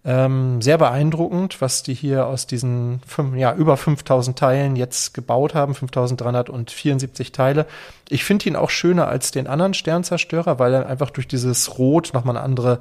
[0.03, 5.55] Ähm, sehr beeindruckend, was die hier aus diesen fünf, ja, über 5000 Teilen jetzt gebaut
[5.55, 7.67] haben, 5374 Teile.
[8.09, 12.13] Ich finde ihn auch schöner als den anderen Sternzerstörer, weil er einfach durch dieses Rot
[12.15, 12.81] nochmal andere,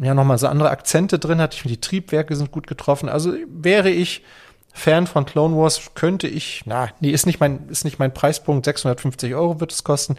[0.00, 1.54] ja, nochmal so andere Akzente drin hat.
[1.54, 3.08] Ich finde, die Triebwerke sind gut getroffen.
[3.08, 4.24] Also wäre ich
[4.72, 8.64] Fan von Clone Wars, könnte ich, na, nee, ist nicht mein, ist nicht mein Preispunkt.
[8.64, 10.16] 650 Euro wird es kosten.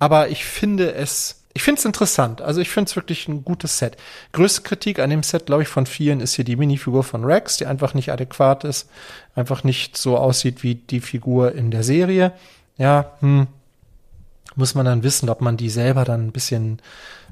[0.00, 2.42] Aber ich finde es, ich finde es interessant.
[2.42, 3.96] Also ich finde es wirklich ein gutes Set.
[4.32, 7.56] Größte Kritik an dem Set, glaube ich, von vielen ist hier die Minifigur von Rex,
[7.56, 8.90] die einfach nicht adäquat ist,
[9.34, 12.32] einfach nicht so aussieht wie die Figur in der Serie.
[12.76, 13.46] Ja, hm,
[14.54, 16.82] muss man dann wissen, ob man die selber dann ein bisschen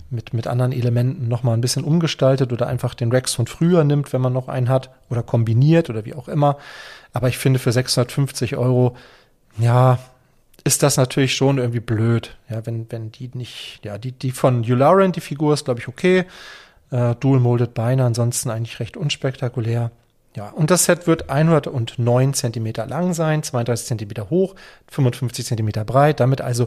[0.08, 3.84] mit, mit anderen Elementen noch mal ein bisschen umgestaltet oder einfach den Rex von früher
[3.84, 6.56] nimmt, wenn man noch einen hat oder kombiniert oder wie auch immer.
[7.12, 8.96] Aber ich finde für 650 Euro,
[9.58, 9.98] ja,
[10.64, 12.36] ist das natürlich schon irgendwie blöd.
[12.48, 15.88] Ja, wenn, wenn die nicht, ja, die, die von Yularen, die Figur ist, glaube ich,
[15.88, 16.24] okay.
[16.90, 19.90] Äh, Dual Molded Beine, ansonsten eigentlich recht unspektakulär.
[20.34, 24.54] Ja, und das Set wird 109 Zentimeter lang sein, 32 Zentimeter hoch,
[24.88, 26.66] 55 Zentimeter breit, damit also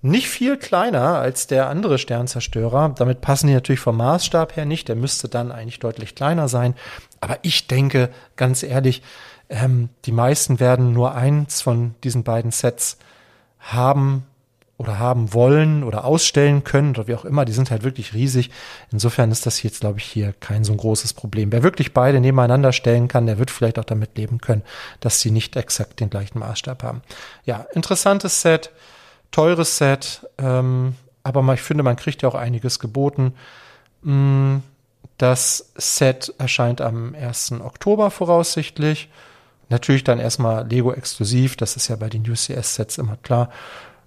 [0.00, 2.94] nicht viel kleiner als der andere Sternzerstörer.
[2.96, 4.88] Damit passen die natürlich vom Maßstab her nicht.
[4.88, 6.74] Der müsste dann eigentlich deutlich kleiner sein.
[7.20, 9.02] Aber ich denke, ganz ehrlich,
[9.48, 12.96] ähm, die meisten werden nur eins von diesen beiden Sets
[13.58, 14.24] haben
[14.78, 18.50] oder haben wollen oder ausstellen können oder wie auch immer, die sind halt wirklich riesig.
[18.92, 21.50] Insofern ist das jetzt, glaube ich, hier kein so ein großes Problem.
[21.50, 24.62] Wer wirklich beide nebeneinander stellen kann, der wird vielleicht auch damit leben können,
[25.00, 27.02] dass sie nicht exakt den gleichen Maßstab haben.
[27.44, 28.70] Ja, interessantes Set,
[29.32, 30.94] teures Set, ähm,
[31.24, 33.34] aber ich finde, man kriegt ja auch einiges geboten.
[34.02, 34.58] Mm,
[35.18, 37.60] das Set erscheint am 1.
[37.60, 39.08] Oktober voraussichtlich.
[39.68, 43.50] Natürlich dann erstmal Lego exklusiv, das ist ja bei den UCS-Sets immer klar.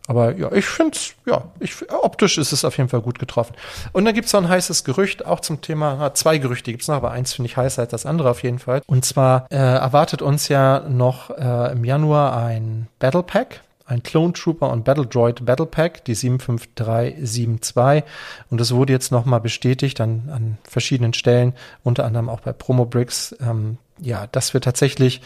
[0.07, 3.55] Aber ja, ich finde ja, ich, optisch ist es auf jeden Fall gut getroffen.
[3.93, 6.81] Und dann gibt es noch ein heißes Gerücht, auch zum Thema, na, zwei Gerüchte gibt
[6.81, 8.81] es noch, aber eins finde ich heißer als das andere auf jeden Fall.
[8.87, 14.33] Und zwar äh, erwartet uns ja noch äh, im Januar ein Battle Pack ein Clone
[14.33, 18.03] Trooper und Battle Droid Battle Pack, die 75372.
[18.49, 22.85] Und das wurde jetzt nochmal bestätigt an, an verschiedenen Stellen, unter anderem auch bei Promo
[22.85, 25.21] Bricks, ähm, ja, dass wir tatsächlich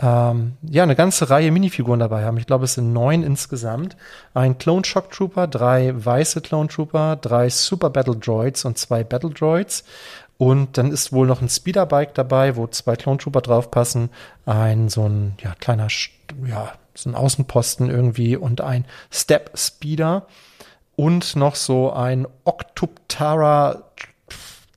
[0.00, 2.36] ähm, ja eine ganze Reihe Minifiguren dabei haben.
[2.38, 3.96] Ich glaube, es sind neun insgesamt.
[4.34, 9.30] Ein Clone Shock Trooper, drei weiße Clone Trooper, drei Super Battle Droids und zwei Battle
[9.30, 9.84] Droids.
[10.38, 14.10] Und dann ist wohl noch ein Speederbike dabei, wo zwei Clone Trooper draufpassen,
[14.44, 15.88] ein so ein ja, kleiner,
[16.46, 20.26] ja, so ein Außenposten irgendwie und ein Step Speeder
[20.94, 23.82] und noch so ein Octoptara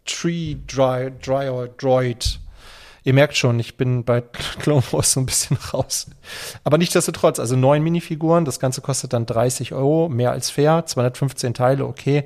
[0.06, 2.40] Tree Dry, Dry Droid
[3.04, 4.22] Ihr merkt schon, ich bin bei
[4.60, 6.08] Clone Wars so ein bisschen raus.
[6.64, 11.54] Aber nichtsdestotrotz, also neun Minifiguren, das Ganze kostet dann 30 Euro, mehr als fair, 215
[11.54, 12.26] Teile, okay.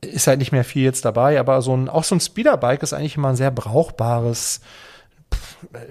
[0.00, 2.92] Ist halt nicht mehr viel jetzt dabei, aber so ein, auch so ein Speederbike ist
[2.92, 4.60] eigentlich immer ein sehr brauchbares,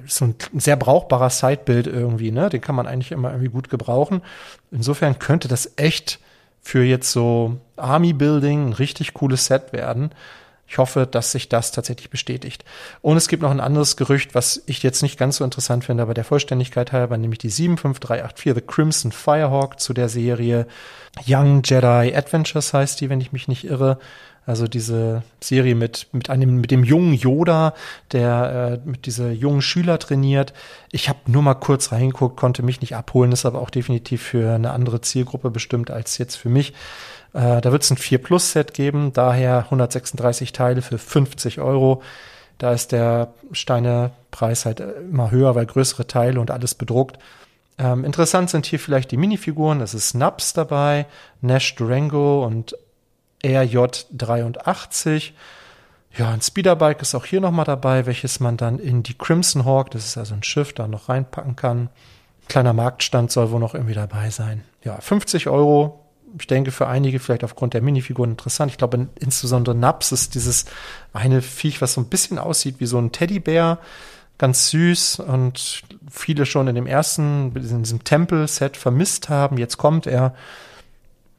[0.05, 2.49] so ein sehr brauchbarer Sidebild irgendwie, ne?
[2.49, 4.21] Den kann man eigentlich immer irgendwie gut gebrauchen.
[4.69, 6.19] Insofern könnte das echt
[6.61, 10.11] für jetzt so Army Building ein richtig cooles Set werden.
[10.71, 12.63] Ich hoffe, dass sich das tatsächlich bestätigt.
[13.01, 16.01] Und es gibt noch ein anderes Gerücht, was ich jetzt nicht ganz so interessant finde,
[16.01, 20.67] aber der Vollständigkeit halber, nämlich die 75384 The Crimson Firehawk zu der Serie
[21.27, 23.99] Young Jedi Adventures heißt die, wenn ich mich nicht irre.
[24.45, 27.73] Also diese Serie mit, mit einem, mit dem jungen Yoda,
[28.13, 30.53] der äh, mit diese jungen Schüler trainiert.
[30.93, 34.55] Ich habe nur mal kurz reingeguckt, konnte mich nicht abholen, ist aber auch definitiv für
[34.55, 36.73] eine andere Zielgruppe bestimmt als jetzt für mich.
[37.33, 42.01] Äh, da wird es ein 4 Plus Set geben, daher 136 Teile für 50 Euro.
[42.57, 47.17] Da ist der Steinepreis halt immer höher, weil größere Teile und alles bedruckt.
[47.77, 49.81] Ähm, interessant sind hier vielleicht die Minifiguren.
[49.81, 51.07] Es ist Naps dabei,
[51.41, 52.75] Nash Durango und
[53.43, 55.31] RJ83.
[56.17, 59.91] Ja, ein Speederbike ist auch hier nochmal dabei, welches man dann in die Crimson Hawk,
[59.91, 61.89] das ist also ein Schiff, da noch reinpacken kann.
[62.47, 64.63] Kleiner Marktstand soll wohl noch irgendwie dabei sein.
[64.83, 66.05] Ja, 50 Euro.
[66.39, 68.71] Ich denke für einige vielleicht aufgrund der Minifiguren interessant.
[68.71, 70.65] Ich glaube insbesondere Naps ist dieses
[71.13, 73.79] eine Viech, was so ein bisschen aussieht wie so ein Teddybär.
[74.37, 79.57] Ganz süß und viele schon in dem ersten, in diesem Tempel-Set vermisst haben.
[79.57, 80.33] Jetzt kommt er.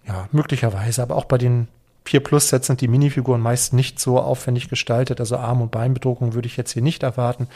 [0.07, 1.69] Ja, möglicherweise, aber auch bei den
[2.05, 5.21] 4 Plus Sets sind die Minifiguren meist nicht so aufwendig gestaltet.
[5.21, 7.49] Also Arm- und Beinbedruckung würde ich jetzt hier nicht erwarten.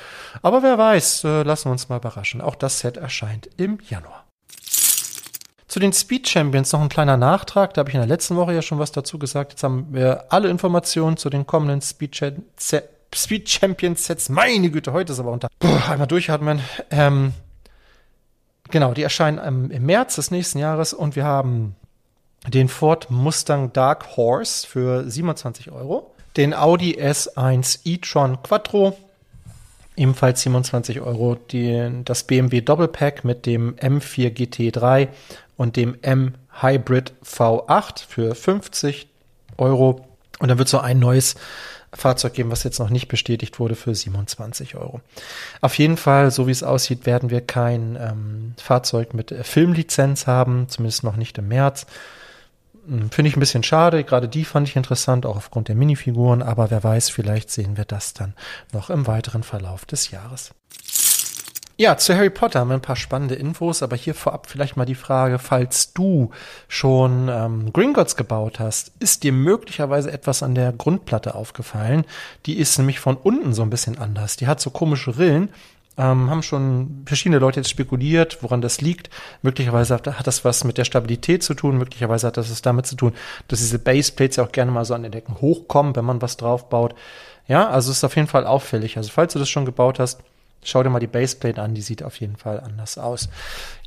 [0.43, 2.41] Aber wer weiß, äh, lassen wir uns mal überraschen.
[2.41, 4.25] Auch das Set erscheint im Januar.
[5.77, 7.75] Zu den Speed Champions noch ein kleiner Nachtrag.
[7.75, 9.53] Da habe ich in der letzten Woche ja schon was dazu gesagt.
[9.53, 12.31] Jetzt haben wir alle Informationen zu den kommenden Speed, Cha
[13.15, 14.31] Speed Champions Sets.
[14.31, 15.49] Meine Güte, heute ist aber unter.
[15.59, 16.61] Puh, einmal durchatmen.
[16.91, 17.35] Ähm,
[18.71, 21.77] genau, die erscheinen ähm, im März des nächsten Jahres und wir haben
[22.47, 28.97] den Ford Mustang Dark Horse für 27 Euro, den Audi S1 e-tron Quattro
[29.97, 35.09] ebenfalls 27 Euro, den, das BMW Doppelpack mit dem M4 GT3
[35.57, 39.09] und dem M Hybrid V8 für 50
[39.59, 40.07] Euro
[40.39, 41.35] und dann wird so ein neues
[41.95, 45.01] Fahrzeug geben, was jetzt noch nicht bestätigt wurde, für 27 Euro.
[45.61, 50.69] Auf jeden Fall, so wie es aussieht, werden wir kein ähm, Fahrzeug mit Filmlizenz haben,
[50.69, 51.87] zumindest noch nicht im März.
[52.87, 54.05] Hm, finde ich ein bisschen schade.
[54.05, 56.43] Gerade die fand ich interessant, auch aufgrund der Minifiguren.
[56.43, 58.35] Aber wer weiß, vielleicht sehen wir das dann
[58.73, 60.51] noch im weiteren Verlauf des Jahres.
[61.79, 64.87] Ja, zu Harry Potter haben wir ein paar spannende Infos, aber hier vorab vielleicht mal
[64.87, 66.31] die Frage, falls du
[66.69, 72.07] schon ähm, Gringotts gebaut hast, ist dir möglicherweise etwas an der Grundplatte aufgefallen?
[72.47, 74.37] Die ist nämlich von unten so ein bisschen anders.
[74.37, 75.51] Die hat so komische Rillen
[75.99, 79.11] ähm, haben schon verschiedene Leute jetzt spekuliert, woran das liegt.
[79.43, 82.97] Möglicherweise hat, das was mit der Stabilität zu tun, möglicherweise hat das was damit zu
[82.97, 83.13] tun,
[83.49, 86.37] dass diese Baseplates ja auch gerne mal so an den Decken hochkommen, wenn man was
[86.37, 86.95] draufbaut.
[87.49, 88.97] Ja, also ist auf jeden Fall auffällig.
[88.97, 90.21] Also falls du das schon gebaut hast,
[90.67, 93.29] schau dir mal die Baseplate an, die sieht auf jeden Fall anders aus.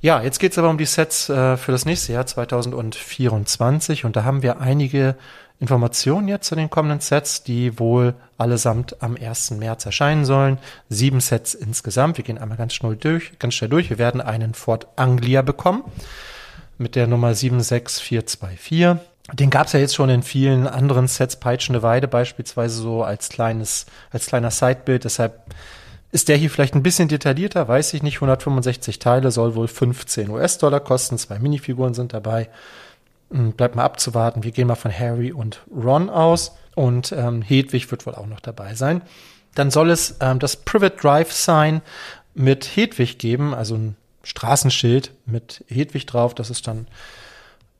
[0.01, 4.23] Ja, jetzt geht's aber um die Sets äh, für das nächste Jahr 2024 und da
[4.23, 5.15] haben wir einige
[5.59, 9.51] Informationen jetzt zu den kommenden Sets, die wohl allesamt am 1.
[9.51, 10.57] März erscheinen sollen.
[10.87, 12.17] Sieben Sets insgesamt.
[12.17, 13.89] Wir gehen einmal ganz schnell durch, ganz schnell durch.
[13.89, 15.83] Wir werden einen Ford Anglia bekommen
[16.77, 19.03] mit der Nummer 76424.
[19.33, 23.27] Den gab es ja jetzt schon in vielen anderen Sets, Peitschende Weide beispielsweise so als
[23.29, 25.03] kleines, als kleiner Sidebild.
[25.03, 25.43] Deshalb
[26.11, 28.15] ist der hier vielleicht ein bisschen detaillierter, weiß ich nicht.
[28.15, 31.17] 165 Teile soll wohl 15 US-Dollar kosten.
[31.17, 32.49] Zwei Minifiguren sind dabei.
[33.31, 34.43] Hm, bleibt mal abzuwarten.
[34.43, 38.39] Wir gehen mal von Harry und Ron aus und ähm, Hedwig wird wohl auch noch
[38.39, 39.01] dabei sein.
[39.53, 41.81] Dann soll es ähm, das Private Drive Sign
[42.33, 46.33] mit Hedwig geben, also ein Straßenschild mit Hedwig drauf.
[46.33, 46.87] Das ist dann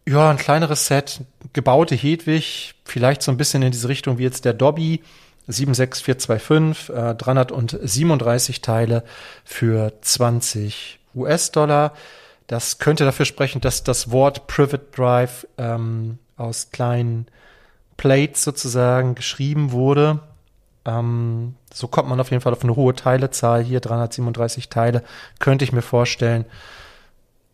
[0.08, 1.22] ja ein kleineres Set,
[1.54, 5.02] gebaute Hedwig, vielleicht so ein bisschen in diese Richtung wie jetzt der Dobby.
[5.50, 9.04] 76425, äh, 337 Teile
[9.44, 11.94] für 20 US-Dollar.
[12.48, 17.28] Das könnte dafür sprechen, dass das Wort Private Drive ähm, aus kleinen
[17.98, 20.20] Plates sozusagen geschrieben wurde.
[20.86, 25.04] Ähm, so kommt man auf jeden Fall auf eine hohe Teilezahl hier, 337 Teile,
[25.40, 26.46] könnte ich mir vorstellen.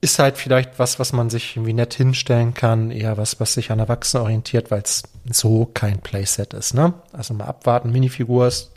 [0.02, 3.72] Ist halt vielleicht was, was man sich irgendwie nett hinstellen kann, eher was, was sich
[3.72, 6.74] an Erwachsenen orientiert, weil es so kein Playset ist.
[6.74, 6.94] Ne?
[7.12, 8.72] Also mal abwarten, Minifigur ist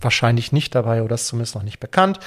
[0.00, 2.18] wahrscheinlich nicht dabei oder ist zumindest noch nicht bekannt.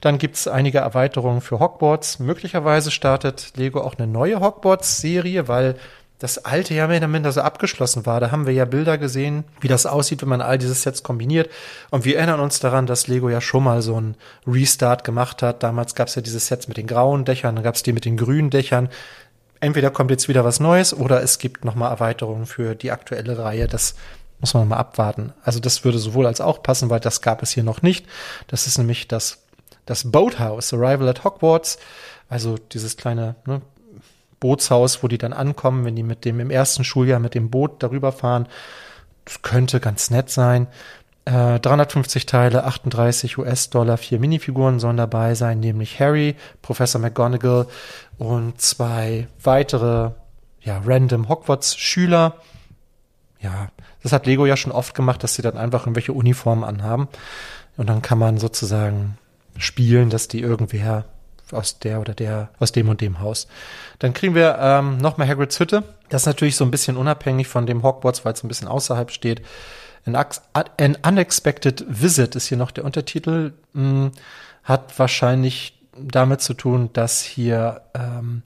[0.00, 2.18] Dann gibt es einige Erweiterungen für Hogwarts.
[2.18, 5.76] Möglicherweise startet Lego auch eine neue Hogwarts-Serie, weil
[6.18, 8.18] das alte ja mehr oder minder so abgeschlossen war.
[8.18, 11.48] Da haben wir ja Bilder gesehen, wie das aussieht, wenn man all diese Sets kombiniert.
[11.90, 15.62] Und wir erinnern uns daran, dass Lego ja schon mal so einen Restart gemacht hat.
[15.62, 18.04] Damals gab es ja diese Sets mit den grauen Dächern, dann gab es die mit
[18.04, 18.88] den grünen Dächern.
[19.60, 23.68] Entweder kommt jetzt wieder was Neues oder es gibt nochmal Erweiterungen für die aktuelle Reihe.
[23.68, 23.94] Das
[24.40, 25.32] muss man mal abwarten.
[25.42, 28.06] Also das würde sowohl als auch passen, weil das gab es hier noch nicht.
[28.48, 29.38] Das ist nämlich das,
[29.86, 31.78] das Boathouse, Arrival at Hogwarts.
[32.28, 33.62] Also dieses kleine ne,
[34.40, 37.82] Bootshaus, wo die dann ankommen, wenn die mit dem im ersten Schuljahr mit dem Boot
[37.82, 38.46] darüber fahren.
[39.24, 40.68] Das könnte ganz nett sein.
[41.24, 47.66] Äh, 350 Teile, 38 US-Dollar, vier Minifiguren sollen dabei sein, nämlich Harry, Professor McGonagall
[48.16, 50.12] und zwei weitere
[50.62, 52.36] ja, random Hogwarts-Schüler.
[53.40, 53.68] Ja,
[54.02, 57.08] das hat Lego ja schon oft gemacht, dass sie dann einfach irgendwelche Uniformen anhaben.
[57.76, 59.18] Und dann kann man sozusagen
[59.58, 61.04] spielen, dass die irgendwer
[61.52, 63.48] aus der oder der, aus dem und dem Haus.
[63.98, 65.84] Dann kriegen wir ähm, nochmal Hagrids Hütte.
[66.08, 69.10] Das ist natürlich so ein bisschen unabhängig von dem Hogwarts, weil es ein bisschen außerhalb
[69.10, 69.42] steht.
[70.04, 70.16] An,
[70.54, 73.52] An Unexpected Visit ist hier noch der Untertitel.
[73.74, 74.12] Hm,
[74.64, 78.42] hat wahrscheinlich damit zu tun, dass hier ähm,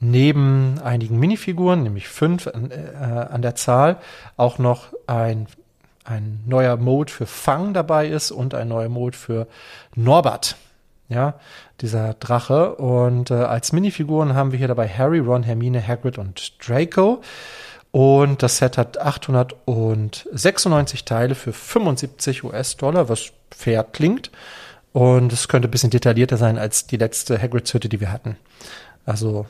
[0.00, 3.98] neben einigen Minifiguren, nämlich fünf äh, an der Zahl,
[4.36, 5.46] auch noch ein,
[6.04, 9.46] ein neuer Mode für Fang dabei ist und ein neuer Mode für
[9.94, 10.56] Norbert.
[11.08, 11.40] Ja,
[11.80, 12.76] dieser Drache.
[12.76, 17.20] Und äh, als Minifiguren haben wir hier dabei Harry, Ron, Hermine, Hagrid und Draco.
[17.90, 24.30] Und das Set hat 896 Teile für 75 US-Dollar, was fair klingt.
[24.92, 28.36] Und es könnte ein bisschen detaillierter sein als die letzte Hagrids-Hütte, die wir hatten.
[29.04, 29.46] Also,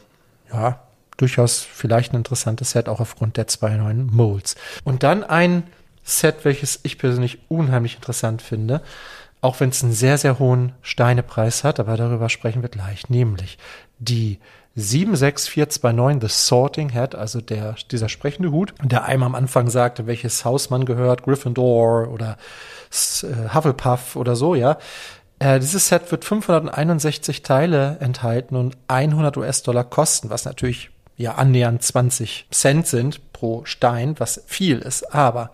[0.52, 0.80] ja,
[1.16, 4.56] durchaus vielleicht ein interessantes Set, auch aufgrund der zwei neuen Molds.
[4.84, 5.64] Und dann ein
[6.04, 8.82] Set, welches ich persönlich unheimlich interessant finde,
[9.42, 13.58] auch wenn es einen sehr, sehr hohen Steinepreis hat, aber darüber sprechen wir gleich, nämlich
[13.98, 14.38] die
[14.76, 20.44] 76429 The Sorting Hat, also der, dieser sprechende Hut, der einem am Anfang sagte, welches
[20.44, 22.38] Haus man gehört, Gryffindor oder
[23.22, 24.78] äh, Hufflepuff oder so, ja.
[25.40, 31.82] Äh, dieses Set wird 561 Teile enthalten und 100 US-Dollar kosten, was natürlich ja annähernd
[31.82, 35.50] 20 Cent sind pro Stein, was viel ist, aber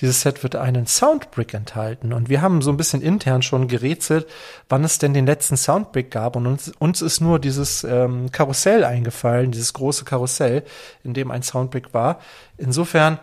[0.00, 2.12] dieses Set wird einen Soundbrick enthalten.
[2.12, 4.26] Und wir haben so ein bisschen intern schon gerätselt,
[4.68, 6.36] wann es denn den letzten Soundbrick gab.
[6.36, 10.64] Und uns, uns ist nur dieses ähm, Karussell eingefallen, dieses große Karussell,
[11.04, 12.20] in dem ein Soundbrick war.
[12.56, 13.18] Insofern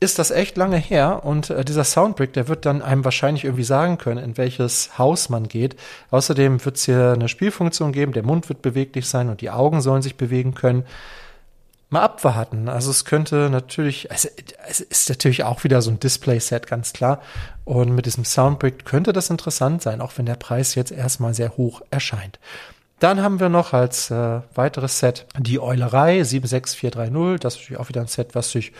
[0.00, 3.64] ist das echt lange her und äh, dieser Soundbrick, der wird dann einem wahrscheinlich irgendwie
[3.64, 5.76] sagen können, in welches Haus man geht.
[6.10, 9.80] Außerdem wird es hier eine Spielfunktion geben, der Mund wird beweglich sein und die Augen
[9.80, 10.84] sollen sich bewegen können
[11.94, 12.68] mal abwarten.
[12.68, 14.28] Also es könnte natürlich, also
[14.68, 17.22] es ist natürlich auch wieder so ein Display-Set, ganz klar.
[17.64, 21.56] Und mit diesem Soundbrick könnte das interessant sein, auch wenn der Preis jetzt erstmal sehr
[21.56, 22.38] hoch erscheint.
[22.98, 27.40] Dann haben wir noch als äh, weiteres Set die Eulerei 76430.
[27.40, 28.72] Das ist natürlich auch wieder ein Set, was sich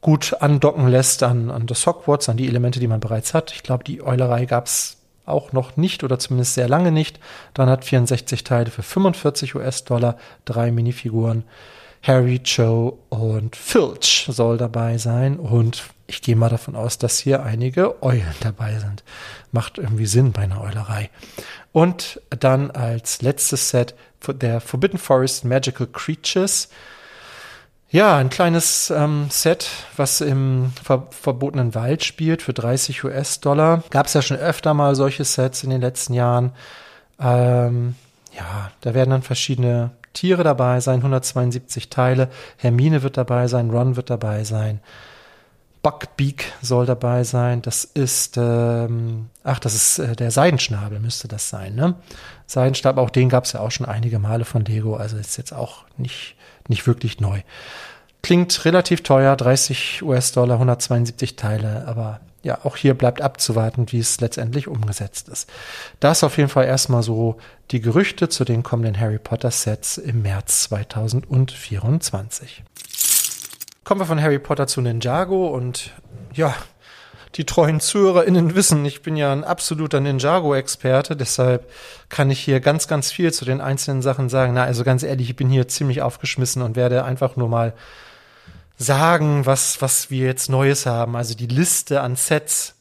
[0.00, 3.52] gut andocken lässt an, an das Hogwarts, an die Elemente, die man bereits hat.
[3.52, 7.20] Ich glaube, die Eulerei gab es auch noch nicht oder zumindest sehr lange nicht.
[7.54, 11.44] 364 Teile für 45 US-Dollar, drei Minifiguren.
[12.02, 15.38] Harry, Joe und Filch soll dabei sein.
[15.38, 19.04] Und ich gehe mal davon aus, dass hier einige Eulen dabei sind.
[19.52, 21.10] Macht irgendwie Sinn bei einer Eulerei.
[21.72, 23.94] Und dann als letztes Set
[24.26, 26.68] der Forbidden Forest Magical Creatures.
[27.90, 33.82] Ja, ein kleines ähm, Set, was im ver verbotenen Wald spielt für 30 US-Dollar.
[33.90, 36.52] Gab es ja schon öfter mal solche Sets in den letzten Jahren.
[37.18, 37.94] Ähm,
[38.36, 42.28] ja, da werden dann verschiedene Tiere dabei sein, 172 Teile.
[42.56, 44.80] Hermine wird dabei sein, Ron wird dabei sein.
[45.82, 47.62] Buckbeak soll dabei sein.
[47.62, 51.94] Das ist, ähm, ach, das ist äh, der Seidenschnabel, müsste das sein, ne?
[52.46, 55.52] Seidenstab, auch den gab es ja auch schon einige Male von Lego, also ist jetzt
[55.52, 56.34] auch nicht,
[56.66, 57.42] nicht wirklich neu.
[58.28, 64.20] Klingt relativ teuer, 30 US-Dollar, 172 Teile, aber ja, auch hier bleibt abzuwarten, wie es
[64.20, 65.48] letztendlich umgesetzt ist.
[65.98, 67.38] Das auf jeden Fall erstmal so
[67.70, 72.64] die Gerüchte zu den kommenden Harry Potter Sets im März 2024.
[73.84, 75.92] Kommen wir von Harry Potter zu Ninjago und
[76.34, 76.54] ja,
[77.36, 81.70] die treuen ZuhörerInnen wissen, ich bin ja ein absoluter Ninjago-Experte, deshalb
[82.10, 84.52] kann ich hier ganz, ganz viel zu den einzelnen Sachen sagen.
[84.52, 87.72] Na, also ganz ehrlich, ich bin hier ziemlich aufgeschmissen und werde einfach nur mal
[88.78, 91.16] sagen, was, was wir jetzt Neues haben.
[91.16, 92.76] Also die Liste an Sets,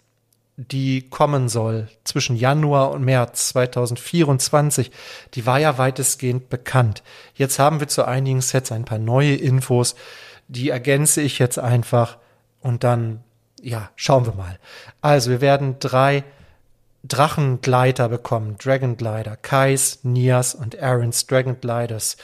[0.56, 4.91] die kommen soll zwischen Januar und März 2024,
[5.34, 7.04] die war ja weitestgehend bekannt.
[7.36, 9.95] Jetzt haben wir zu einigen Sets ein paar neue Infos,
[10.48, 12.18] die ergänze ich jetzt einfach
[12.62, 13.24] und dann,
[13.62, 14.60] ja, schauen wir mal.
[15.02, 16.24] Also wir werden drei
[17.04, 22.18] Drachengleiter bekommen, Dragonglider, Kais, Nias und Aaron's Dragongliders.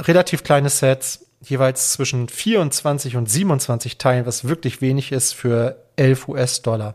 [0.00, 6.28] Relativ kleine Sets, jeweils zwischen 24 und 27 Teilen, was wirklich wenig ist für 11
[6.28, 6.94] US-Dollar.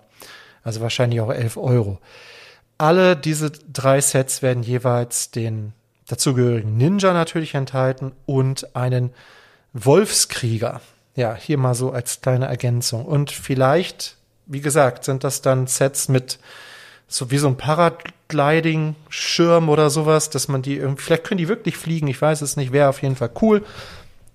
[0.63, 1.99] Also wahrscheinlich auch 11 Euro.
[2.77, 5.73] Alle diese drei Sets werden jeweils den
[6.07, 9.11] dazugehörigen Ninja natürlich enthalten und einen
[9.73, 10.81] Wolfskrieger.
[11.15, 13.05] Ja, hier mal so als kleine Ergänzung.
[13.05, 16.39] Und vielleicht, wie gesagt, sind das dann Sets mit
[17.07, 21.75] so wie so ein Paragliding-Schirm oder sowas, dass man die irgendwie, vielleicht können die wirklich
[21.75, 23.65] fliegen, ich weiß es nicht, wäre auf jeden Fall cool.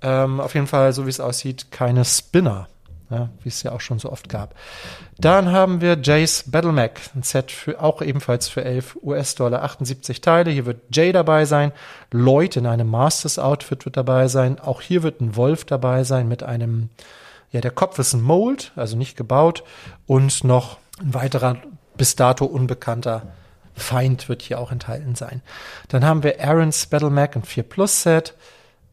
[0.03, 2.69] Ähm, auf jeden Fall, so wie es aussieht, keine Spinner,
[3.11, 4.55] ja, wie es ja auch schon so oft gab.
[5.19, 10.21] Dann haben wir Jays Battle Mac, ein Set für auch ebenfalls für 11 US-Dollar, 78
[10.21, 10.51] Teile.
[10.51, 11.73] Hier wird Jay dabei sein,
[12.11, 14.59] Lloyd in einem Masters Outfit wird dabei sein.
[14.61, 16.91] Auch hier wird ein Wolf dabei sein mit einem,
[17.51, 19.65] ja, der Kopf ist ein Mold, also nicht gebaut
[20.07, 21.57] und noch ein weiterer
[21.97, 23.23] bis dato unbekannter
[23.75, 25.43] Feind wird hier auch enthalten sein.
[25.89, 28.35] Dann haben wir Aaron's Battle Mac, ein 4 Plus Set.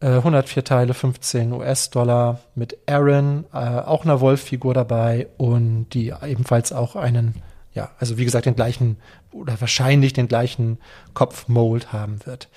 [0.00, 6.72] 104 äh, Teile, 15 US-Dollar mit Aaron, äh, auch einer Wolf-Figur dabei und die ebenfalls
[6.72, 7.42] auch einen
[7.74, 8.96] ja, also wie gesagt, den gleichen
[9.32, 10.78] oder wahrscheinlich den gleichen
[11.12, 12.48] Kopfmold haben wird.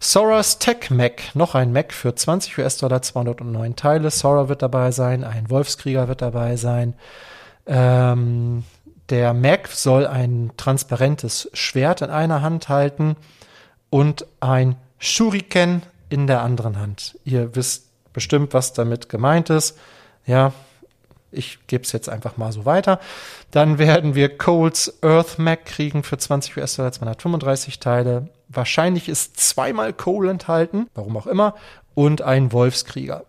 [0.00, 4.10] Sora's Tech Mac, noch ein Mac für 20 US-Dollar, 209 Teile.
[4.10, 6.94] Sora wird dabei sein, ein Wolfskrieger wird dabei sein.
[7.66, 8.64] Ähm,
[9.10, 13.16] der Mac soll ein transparentes Schwert in einer Hand halten
[13.90, 17.18] und ein Shuriken in der anderen Hand.
[17.24, 19.78] Ihr wisst bestimmt, was damit gemeint ist.
[20.26, 20.52] Ja,
[21.32, 23.00] ich gebe es jetzt einfach mal so weiter.
[23.50, 28.28] Dann werden wir Coles Earth Mac kriegen für 20 US-Dollar, 235 Teile.
[28.48, 31.54] Wahrscheinlich ist zweimal Cole enthalten, warum auch immer,
[31.94, 33.24] und ein Wolfskrieger.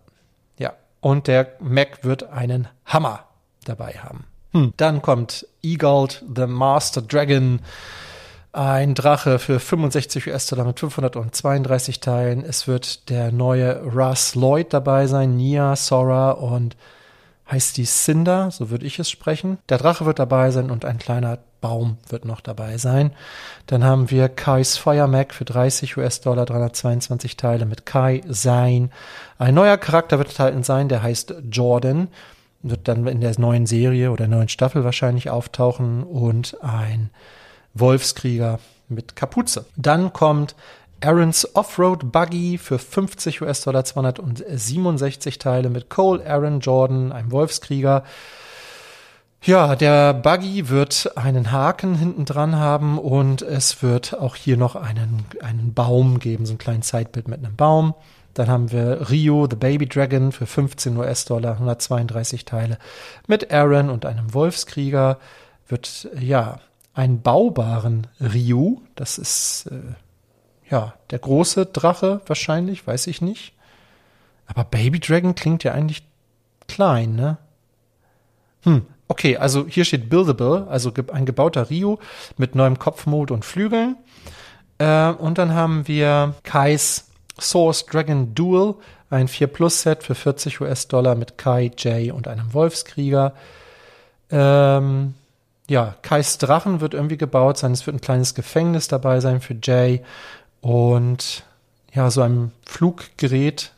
[0.58, 3.26] Ja, und der Mac wird einen Hammer
[3.66, 4.26] dabei haben.
[4.54, 4.74] Hm.
[4.78, 7.60] Dann kommt Eagald, the Master Dragon,
[8.54, 12.44] ein Drache für 65 US-Dollar mit 532 Teilen.
[12.44, 16.76] Es wird der neue Russ Lloyd dabei sein, Nia, Sora und
[17.50, 19.58] heißt die Cinder, so würde ich es sprechen.
[19.70, 23.12] Der Drache wird dabei sein und ein kleiner Baum wird noch dabei sein.
[23.68, 28.92] Dann haben wir Kai's Fire Mac für 30 US-Dollar, 322 Teile mit Kai sein.
[29.38, 32.08] Ein neuer Charakter wird enthalten sein, der heißt Jordan.
[32.64, 37.10] Wird dann in der neuen Serie oder neuen Staffel wahrscheinlich auftauchen und ein
[37.74, 38.60] Wolfskrieger
[38.90, 39.66] mit Kapuze.
[39.76, 40.56] Dann kommt
[41.04, 48.04] Aarons Offroad Buggy für 50 US-Dollar, 267 Teile mit Cole, Aaron, Jordan, einem Wolfskrieger.
[49.44, 54.76] Ja, der Buggy wird einen Haken hinten dran haben und es wird auch hier noch
[54.76, 57.96] einen, einen Baum geben, so ein kleines Zeitbild mit einem Baum.
[58.36, 62.78] Dann haben wir Rio, the Baby Dragon für 15 US-Dollar, 132 Teile
[63.28, 65.18] mit Aaron und einem Wolfskrieger.
[65.68, 66.60] Wird, ja,
[67.02, 69.96] einen baubaren Ryu, das ist, äh,
[70.70, 73.54] ja, der große Drache wahrscheinlich, weiß ich nicht.
[74.46, 76.04] Aber Baby Dragon klingt ja eigentlich
[76.68, 77.38] klein, ne?
[78.62, 81.98] Hm, okay, also hier steht Buildable, also ein gebauter Ryu
[82.38, 83.98] mit neuem Kopfmod und Flügeln.
[84.78, 88.76] Äh, und dann haben wir Kais Source Dragon Duel,
[89.10, 93.34] ein 4 Plus Set für 40 US-Dollar mit Kai, Jay und einem Wolfskrieger.
[94.30, 95.16] Ähm,
[95.72, 97.72] ja, Kais Drachen wird irgendwie gebaut sein.
[97.72, 100.02] Es wird ein kleines Gefängnis dabei sein für Jay
[100.60, 101.46] und
[101.94, 103.72] ja, so ein Fluggerät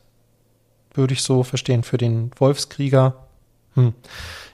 [0.96, 3.14] würde ich so verstehen für den Wolfskrieger.
[3.76, 3.94] Hm.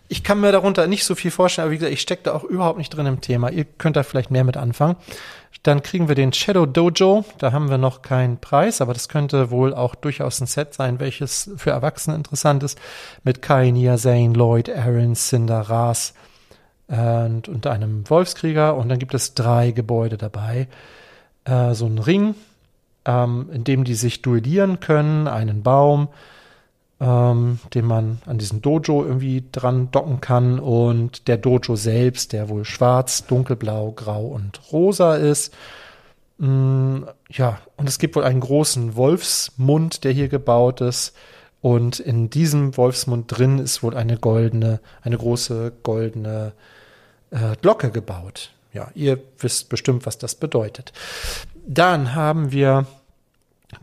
[0.09, 2.43] Ich kann mir darunter nicht so viel vorstellen, aber wie gesagt, ich stecke da auch
[2.43, 3.49] überhaupt nicht drin im Thema.
[3.51, 4.97] Ihr könnt da vielleicht mehr mit anfangen.
[5.63, 7.23] Dann kriegen wir den Shadow Dojo.
[7.37, 10.99] Da haben wir noch keinen Preis, aber das könnte wohl auch durchaus ein Set sein,
[10.99, 12.77] welches für Erwachsene interessant ist.
[13.23, 16.13] Mit Kai, Nia, Zane, Lloyd, Aaron, Cinder, Ras
[16.89, 18.75] und, und einem Wolfskrieger.
[18.75, 20.67] Und dann gibt es drei Gebäude dabei
[21.45, 22.35] äh, so einen Ring,
[23.05, 26.09] ähm, in dem die sich duellieren können, einen Baum,
[26.99, 32.49] ähm, den man an diesen Dojo irgendwie dran docken kann und der Dojo selbst, der
[32.49, 35.53] wohl schwarz, dunkelblau, grau und rosa ist.
[36.37, 41.15] Mm, ja, und es gibt wohl einen großen Wolfsmund, der hier gebaut ist.
[41.61, 46.53] Und in diesem Wolfsmund drin ist wohl eine goldene, eine große goldene
[47.31, 48.51] äh, Glocke gebaut.
[48.73, 50.93] Ja, ihr wisst bestimmt, was das bedeutet.
[51.65, 52.85] Dann haben wir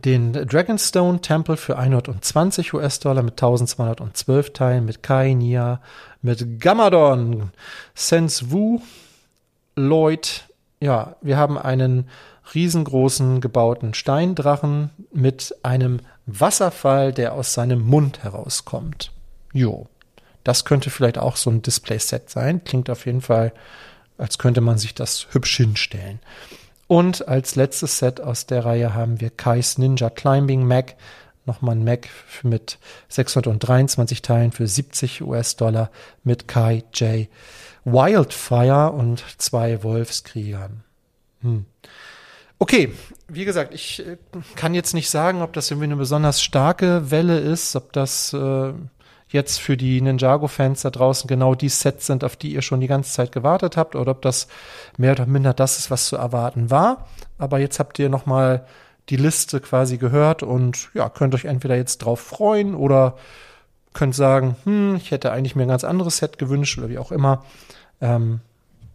[0.05, 5.81] den Dragonstone Temple für 120 US-Dollar mit 1212 Teilen, mit Kai, Nia,
[6.23, 7.51] mit Gamadon,
[7.95, 8.81] Sense Wu,
[9.77, 10.45] Lloyd.
[10.81, 12.09] Ja, wir haben einen
[12.55, 19.13] riesengroßen gebauten Steindrachen mit einem Wasserfall, der aus seinem Mund herauskommt.
[19.53, 19.87] Jo,
[20.47, 22.63] das könnte vielleicht auch so ein Display-Set sein.
[22.65, 23.53] Klingt auf jeden Fall
[24.19, 26.21] als könnte man sich das hübsch hinstellen.
[26.87, 30.95] Und als letztes Set aus der Reihe haben wir Kai's Ninja Climbing Mac.
[31.45, 32.09] Nochmal ein Mac
[32.43, 32.79] mit
[33.09, 35.91] 623 Teilen für 70 US-Dollar
[36.25, 37.29] mit Kai J.
[37.85, 40.83] Wildfire und zwei Wolfskriegern.
[41.43, 41.67] Hm.
[42.59, 42.93] Okay,
[43.29, 44.17] wie gesagt, ich äh,
[44.55, 48.73] kann jetzt nicht sagen, ob das irgendwie eine besonders starke Welle ist, ob das äh,
[49.29, 52.87] jetzt für die Ninjago-Fans da draußen genau die Sets sind, auf die ihr schon die
[52.87, 54.49] ganze Zeit gewartet habt, oder ob das
[54.97, 57.07] mehr oder minder das ist, was zu erwarten war.
[57.39, 58.66] Aber jetzt habt ihr noch mal
[59.09, 63.16] die Liste quasi gehört und ja, könnt euch entweder jetzt drauf freuen oder
[63.93, 67.12] könnt sagen, hm, ich hätte eigentlich mir ein ganz anderes Set gewünscht oder wie auch
[67.12, 67.45] immer.
[68.01, 68.41] Ähm,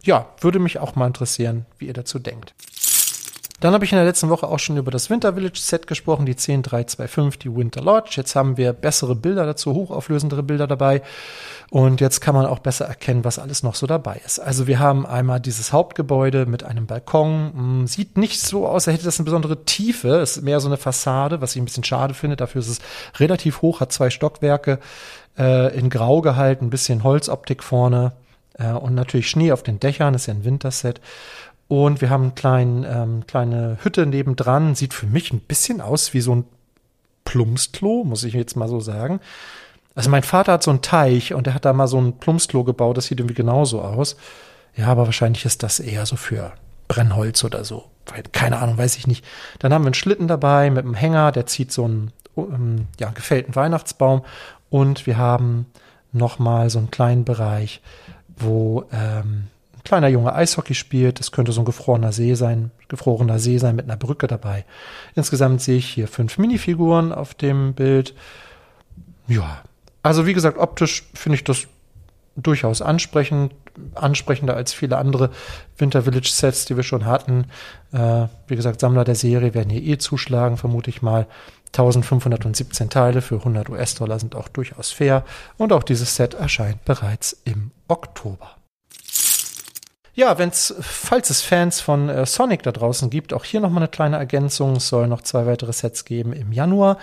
[0.02, 2.54] ja, würde mich auch mal interessieren, wie ihr dazu denkt.
[3.62, 6.26] Dann habe ich in der letzten Woche auch schon über das Winter Village Set gesprochen,
[6.26, 8.14] die 10325, die Winter Lodge.
[8.16, 11.00] Jetzt haben wir bessere Bilder dazu, hochauflösendere Bilder dabei.
[11.70, 14.40] Und jetzt kann man auch besser erkennen, was alles noch so dabei ist.
[14.40, 17.52] Also wir haben einmal dieses Hauptgebäude mit einem Balkon.
[17.54, 20.08] Hm, sieht nicht so aus, als hätte das eine besondere Tiefe.
[20.16, 22.34] Ist mehr so eine Fassade, was ich ein bisschen schade finde.
[22.34, 22.80] Dafür ist es
[23.20, 24.80] relativ hoch, hat zwei Stockwerke,
[25.38, 28.10] äh, in Grau gehalten, ein bisschen Holzoptik vorne.
[28.58, 31.00] Äh, und natürlich Schnee auf den Dächern, ist ja ein Winterset.
[31.72, 34.74] Und wir haben eine klein, ähm, kleine Hütte nebendran.
[34.74, 36.44] Sieht für mich ein bisschen aus wie so ein
[37.24, 39.20] Plumpsklo, muss ich jetzt mal so sagen.
[39.94, 42.62] Also mein Vater hat so einen Teich und er hat da mal so ein Plumpsklo
[42.64, 42.98] gebaut.
[42.98, 44.18] Das sieht irgendwie genauso aus.
[44.76, 46.52] Ja, aber wahrscheinlich ist das eher so für
[46.88, 47.86] Brennholz oder so.
[48.32, 49.24] Keine Ahnung, weiß ich nicht.
[49.58, 53.08] Dann haben wir einen Schlitten dabei mit einem Hänger, der zieht so einen um, ja,
[53.12, 54.26] gefällten Weihnachtsbaum.
[54.68, 55.64] Und wir haben
[56.12, 57.80] nochmal so einen kleinen Bereich,
[58.36, 59.48] wo ähm,
[59.84, 61.18] kleiner Junge Eishockey spielt.
[61.18, 64.64] Das könnte so ein gefrorener See sein, gefrorener See sein mit einer Brücke dabei.
[65.14, 68.14] Insgesamt sehe ich hier fünf Minifiguren auf dem Bild.
[69.28, 69.62] Ja,
[70.02, 71.66] also wie gesagt, optisch finde ich das
[72.36, 73.54] durchaus ansprechend,
[73.94, 75.30] ansprechender als viele andere
[75.76, 77.46] Winter Village Sets, die wir schon hatten.
[77.92, 81.26] Äh, wie gesagt, Sammler der Serie werden hier eh zuschlagen, vermute ich mal.
[81.68, 85.24] 1517 Teile für 100 US-Dollar sind auch durchaus fair
[85.56, 88.56] und auch dieses Set erscheint bereits im Oktober.
[90.14, 93.90] Ja, wenn's, falls es Fans von äh, Sonic da draußen gibt, auch hier nochmal eine
[93.90, 94.76] kleine Ergänzung.
[94.76, 96.98] Es soll noch zwei weitere Sets geben im Januar.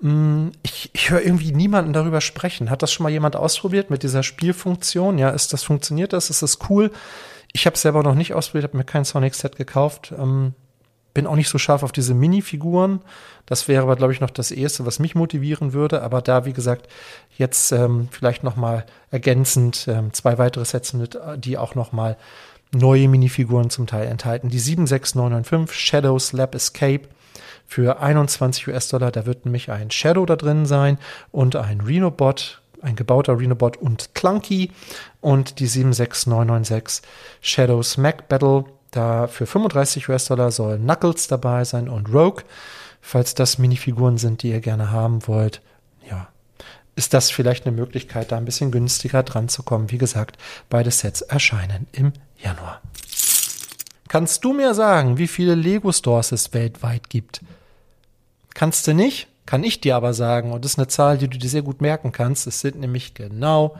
[0.00, 2.70] Mm, ich, ich höre irgendwie niemanden darüber sprechen.
[2.70, 5.18] Hat das schon mal jemand ausprobiert mit dieser Spielfunktion?
[5.18, 6.30] Ja, ist das funktioniert das?
[6.30, 6.90] Ist das cool?
[7.52, 10.14] Ich habe selber noch nicht ausprobiert, habe mir kein Sonic-Set gekauft.
[10.16, 10.54] Ähm,
[11.14, 13.00] bin auch nicht so scharf auf diese Minifiguren.
[13.46, 16.02] Das wäre aber, glaube ich, noch das Erste, was mich motivieren würde.
[16.02, 16.88] Aber da, wie gesagt,
[17.36, 22.16] jetzt ähm, vielleicht noch mal ergänzend ähm, zwei weitere Sets mit, die auch noch mal
[22.72, 24.50] neue Minifiguren zum Teil enthalten.
[24.50, 27.08] Die 76995 Shadows Lab Escape
[27.66, 29.10] für 21 US-Dollar.
[29.10, 30.98] Da wird nämlich ein Shadow da drin sein
[31.30, 34.70] und ein Renobot, ein gebauter Renobot und Clunky.
[35.20, 37.08] Und die 76996
[37.40, 38.64] Shadows Mac Battle.
[38.90, 42.42] Da für 35 US-Dollar soll Knuckles dabei sein und Rogue.
[43.00, 45.62] Falls das Minifiguren sind, die ihr gerne haben wollt,
[46.08, 46.28] ja,
[46.96, 49.90] ist das vielleicht eine Möglichkeit, da ein bisschen günstiger dran zu kommen.
[49.90, 50.36] Wie gesagt,
[50.68, 52.80] beide Sets erscheinen im Januar.
[54.08, 57.42] Kannst du mir sagen, wie viele Lego Stores es weltweit gibt?
[58.54, 59.28] Kannst du nicht?
[59.46, 60.50] Kann ich dir aber sagen.
[60.52, 62.46] Und das ist eine Zahl, die du dir sehr gut merken kannst.
[62.46, 63.76] Es sind nämlich genau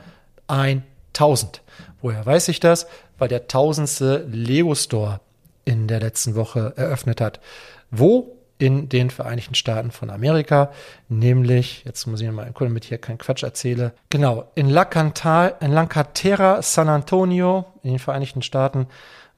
[0.47, 1.61] 1000.
[2.01, 2.87] Woher weiß ich das?
[3.19, 5.19] Weil der tausendste Lego Store
[5.65, 7.39] in der letzten Woche eröffnet hat.
[7.91, 8.35] Wo?
[8.57, 10.71] In den Vereinigten Staaten von Amerika,
[11.07, 13.93] nämlich, jetzt muss ich mal damit ich hier keinen Quatsch erzähle.
[14.09, 18.87] Genau, in La, Cantal, in La Cantera, San Antonio, in den Vereinigten Staaten,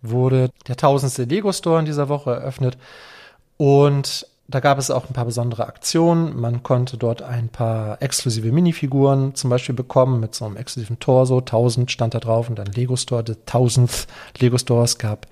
[0.02, 2.80] wurde der tausendste Lego Store in dieser Woche eröffnet.
[3.58, 6.40] Und da gab es auch ein paar besondere Aktionen.
[6.40, 11.40] Man konnte dort ein paar exklusive Minifiguren zum Beispiel bekommen mit so einem exklusiven Torso.
[11.40, 14.08] 1000 stand da drauf und dann Lego Store, the 1000th
[14.40, 14.84] Lego Store.
[14.84, 15.28] Es gab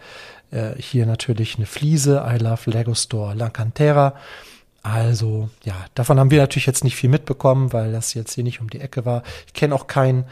[0.52, 4.16] äh, hier natürlich eine Fliese, I Love Lego Store La Cantera.
[4.82, 8.62] Also ja, davon haben wir natürlich jetzt nicht viel mitbekommen, weil das jetzt hier nicht
[8.62, 9.24] um die Ecke war.
[9.48, 10.26] Ich kenne auch keinen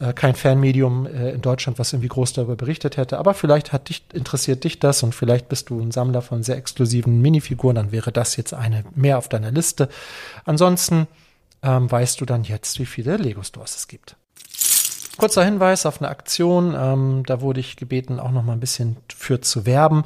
[0.00, 3.18] äh, kein Fanmedium äh, in Deutschland, was irgendwie groß darüber berichtet hätte.
[3.18, 6.56] Aber vielleicht hat dich, interessiert dich das und vielleicht bist du ein Sammler von sehr
[6.56, 9.88] exklusiven Minifiguren, dann wäre das jetzt eine mehr auf deiner Liste.
[10.44, 11.08] Ansonsten
[11.62, 14.16] ähm, weißt du dann jetzt, wie viele Lego Stores es gibt.
[15.16, 18.98] Kurzer Hinweis auf eine Aktion, ähm, da wurde ich gebeten, auch noch mal ein bisschen
[19.08, 20.04] für zu werben.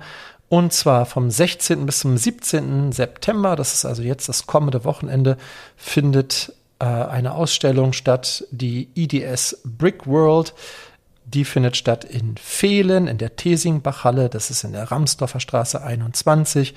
[0.49, 1.85] Und zwar vom 16.
[1.85, 2.93] bis zum 17.
[2.93, 5.37] September, das ist also jetzt das kommende Wochenende,
[5.77, 10.53] findet äh, eine Ausstellung statt, die IDS Brick World.
[11.25, 14.29] Die findet statt in Fehlen, in der Tesingbachhalle.
[14.29, 16.75] Das ist in der Ramsdorfer Straße 21.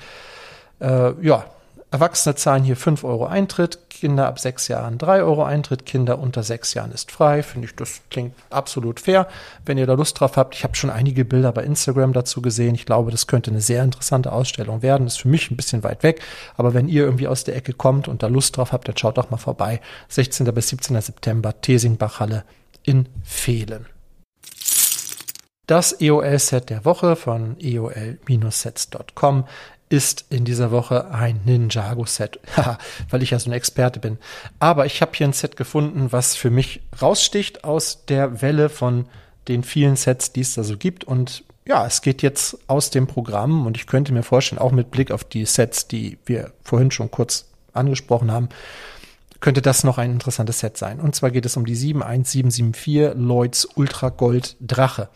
[0.78, 1.46] Äh, ja,
[1.90, 6.42] Erwachsene zahlen hier 5 Euro Eintritt, Kinder ab 6 Jahren 3 Euro Eintritt, Kinder unter
[6.42, 7.42] 6 Jahren ist frei.
[7.42, 9.28] Finde ich, das klingt absolut fair.
[9.64, 12.74] Wenn ihr da Lust drauf habt, ich habe schon einige Bilder bei Instagram dazu gesehen.
[12.74, 15.06] Ich glaube, das könnte eine sehr interessante Ausstellung werden.
[15.06, 16.20] Ist für mich ein bisschen weit weg,
[16.56, 19.16] aber wenn ihr irgendwie aus der Ecke kommt und da Lust drauf habt, dann schaut
[19.16, 19.80] doch mal vorbei.
[20.08, 20.52] 16.
[20.52, 21.00] bis 17.
[21.00, 22.44] September, Tesingbachhalle
[22.82, 23.86] in Fehlen.
[25.66, 29.46] Das EOL-Set der Woche von eol-sets.com
[29.88, 32.40] ist in dieser Woche ein Ninjago-Set,
[33.10, 34.18] weil ich ja so ein Experte bin.
[34.58, 39.06] Aber ich habe hier ein Set gefunden, was für mich raussticht aus der Welle von
[39.48, 41.04] den vielen Sets, die es da so gibt.
[41.04, 44.90] Und ja, es geht jetzt aus dem Programm und ich könnte mir vorstellen, auch mit
[44.90, 48.48] Blick auf die Sets, die wir vorhin schon kurz angesprochen haben,
[49.40, 50.98] könnte das noch ein interessantes Set sein.
[51.00, 55.08] Und zwar geht es um die 71774 Lloyds Ultra Gold Drache.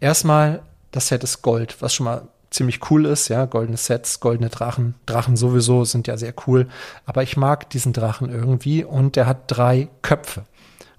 [0.00, 4.50] Erstmal, das Set ist Gold, was schon mal ziemlich cool ist, ja, goldene Sets, goldene
[4.50, 4.94] Drachen.
[5.06, 6.68] Drachen sowieso sind ja sehr cool,
[7.06, 10.44] aber ich mag diesen Drachen irgendwie und der hat drei Köpfe.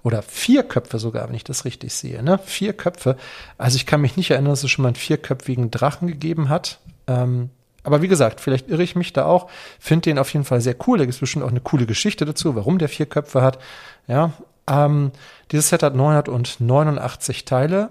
[0.02, 2.38] Oder vier Köpfe sogar, wenn ich das richtig sehe, ne?
[2.44, 3.16] Vier Köpfe.
[3.56, 6.78] Also ich kann mich nicht erinnern, dass es schon mal einen vierköpfigen Drachen gegeben hat.
[7.06, 7.48] Ähm,
[7.84, 9.48] aber wie gesagt, vielleicht irre ich mich da auch.
[9.80, 10.98] Finde den auf jeden Fall sehr cool.
[10.98, 13.58] Da gibt es bestimmt auch eine coole Geschichte dazu, warum der vier Köpfe hat.
[14.06, 14.32] Ja,
[14.66, 15.12] Ähm,
[15.52, 17.90] dieses Set hat 989 Teile,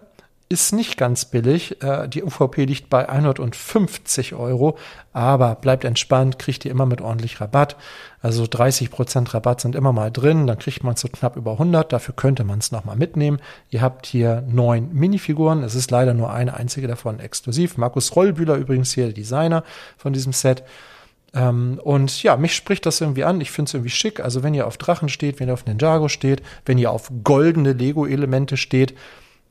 [0.54, 1.82] ist nicht ganz billig.
[1.84, 4.78] Äh, die UVP liegt bei 150 Euro,
[5.12, 7.76] aber bleibt entspannt, kriegt ihr immer mit ordentlich Rabatt.
[8.22, 11.91] Also 30 Prozent Rabatt sind immer mal drin, dann kriegt man so knapp über 100,
[11.91, 13.39] dafür könnte man es nochmal mitnehmen.
[13.72, 17.78] Ihr habt hier neun Minifiguren, es ist leider nur eine einzige davon exklusiv.
[17.78, 19.64] Markus Rollbühler übrigens hier, der Designer
[19.97, 20.64] von diesem Set.
[21.34, 23.41] Ähm, und ja, mich spricht das irgendwie an.
[23.41, 24.20] Ich finde es irgendwie schick.
[24.20, 27.74] Also wenn ihr auf Drachen steht, wenn ihr auf Ninjago steht, wenn ihr auf goldene
[27.74, 28.93] Lego-Elemente steht,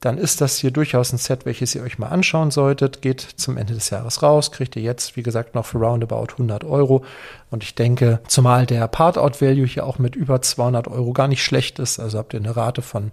[0.02, 3.02] dann ist das hier durchaus ein Set, welches ihr euch mal anschauen solltet.
[3.02, 6.64] Geht zum Ende des Jahres raus, kriegt ihr jetzt, wie gesagt, noch für roundabout 100
[6.64, 7.04] Euro.
[7.50, 11.78] Und ich denke, zumal der Part-Out-Value hier auch mit über 200 Euro gar nicht schlecht
[11.78, 13.12] ist, also habt ihr eine Rate von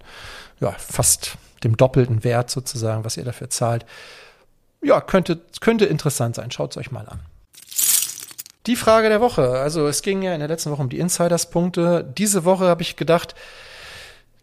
[0.58, 3.86] ja, fast dem doppelten Wert sozusagen, was ihr dafür zahlt.
[4.82, 6.50] Ja, könnte, könnte interessant sein.
[6.50, 7.20] Schaut es euch mal an.
[8.66, 9.48] Die Frage der Woche.
[9.60, 12.12] Also es ging ja in der letzten Woche um die Insiders-Punkte.
[12.18, 13.36] Diese Woche habe ich gedacht,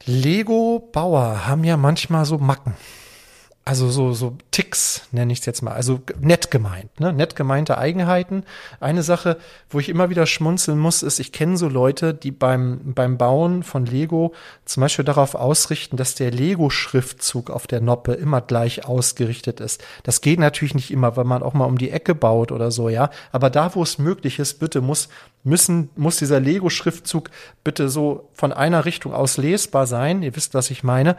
[0.08, 2.76] Lego-Bauer haben ja manchmal so Macken.
[3.68, 5.74] Also so, so Ticks nenne ich es jetzt mal.
[5.74, 7.12] Also nett gemeint, ne?
[7.12, 8.46] Nett gemeinte Eigenheiten.
[8.80, 9.36] Eine Sache,
[9.70, 13.64] wo ich immer wieder schmunzeln muss, ist, ich kenne so Leute, die beim, beim Bauen
[13.64, 19.60] von Lego zum Beispiel darauf ausrichten, dass der Lego-Schriftzug auf der Noppe immer gleich ausgerichtet
[19.60, 19.84] ist.
[20.04, 22.88] Das geht natürlich nicht immer, weil man auch mal um die Ecke baut oder so,
[22.88, 23.10] ja.
[23.34, 25.10] Aber da, wo es möglich ist, bitte muss,
[25.44, 27.30] müssen, muss dieser Lego-Schriftzug
[27.66, 30.24] bitte so von einer Richtung aus lesbar sein.
[30.24, 31.18] Ihr wisst, was ich meine.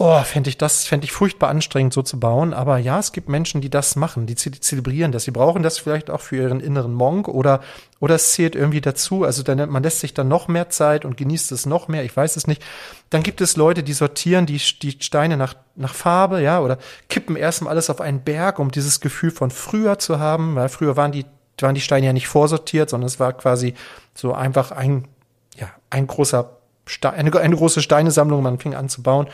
[0.00, 2.54] Oh, fände ich das, fände ich furchtbar anstrengend, so zu bauen.
[2.54, 5.24] Aber ja, es gibt Menschen, die das machen, die zelebrieren das.
[5.24, 7.62] Sie brauchen das vielleicht auch für ihren inneren Monk oder,
[7.98, 9.24] oder es zählt irgendwie dazu.
[9.24, 12.04] Also dann, man lässt sich dann noch mehr Zeit und genießt es noch mehr.
[12.04, 12.62] Ich weiß es nicht.
[13.10, 16.78] Dann gibt es Leute, die sortieren die, die Steine nach, nach Farbe, ja, oder
[17.08, 20.54] kippen erstmal alles auf einen Berg, um dieses Gefühl von früher zu haben.
[20.54, 21.26] Weil früher waren die,
[21.60, 23.74] waren die Steine ja nicht vorsortiert, sondern es war quasi
[24.14, 25.08] so einfach ein,
[25.56, 26.52] ja, ein großer
[26.86, 28.44] Stein, eine, eine große Steinesammlung.
[28.44, 29.26] Man fing an zu bauen.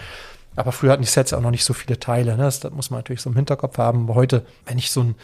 [0.57, 2.37] Aber früher hatten die Sets auch noch nicht so viele Teile.
[2.37, 2.45] Ne?
[2.45, 4.05] Das, das muss man natürlich so im Hinterkopf haben.
[4.05, 5.15] Aber heute, wenn ich so ein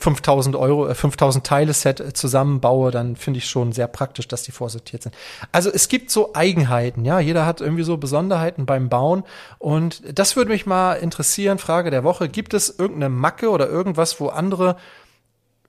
[0.00, 4.42] 5000 Euro, äh, 5000 Teile Set äh, zusammenbaue, dann finde ich schon sehr praktisch, dass
[4.42, 5.14] die vorsortiert sind.
[5.52, 7.20] Also es gibt so Eigenheiten, ja.
[7.20, 9.24] Jeder hat irgendwie so Besonderheiten beim Bauen.
[9.58, 11.58] Und das würde mich mal interessieren.
[11.58, 12.28] Frage der Woche.
[12.28, 14.76] Gibt es irgendeine Macke oder irgendwas, wo andere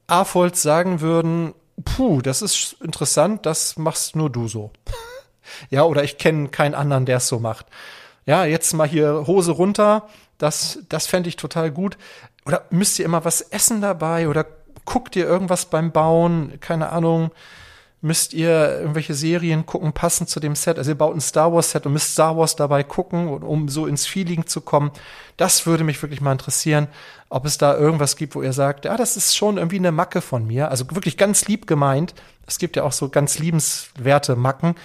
[0.08, 4.72] AFOLs sagen würden, puh, das ist interessant, das machst nur du so.
[5.70, 7.66] ja, oder ich kenne keinen anderen, der es so macht
[8.26, 10.08] ja, jetzt mal hier Hose runter,
[10.38, 11.98] das, das fände ich total gut.
[12.46, 14.46] Oder müsst ihr immer was essen dabei oder
[14.86, 17.32] guckt ihr irgendwas beim Bauen, keine Ahnung,
[18.02, 20.80] müsst ihr irgendwelche Serien gucken, passend zu dem Set.
[20.80, 23.86] Also ihr baut ein Star Wars Set und müsst Star Wars dabei gucken, um so
[23.86, 24.92] ins Feeling zu kommen.
[25.38, 26.88] Das würde mich wirklich mal interessieren,
[27.30, 30.22] ob es da irgendwas gibt, wo ihr sagt, ja, das ist schon irgendwie eine Macke
[30.22, 30.72] von mir.
[30.72, 32.16] Also wirklich ganz lieb gemeint.
[32.48, 34.76] Es gibt ja auch so ganz liebenswerte Macken.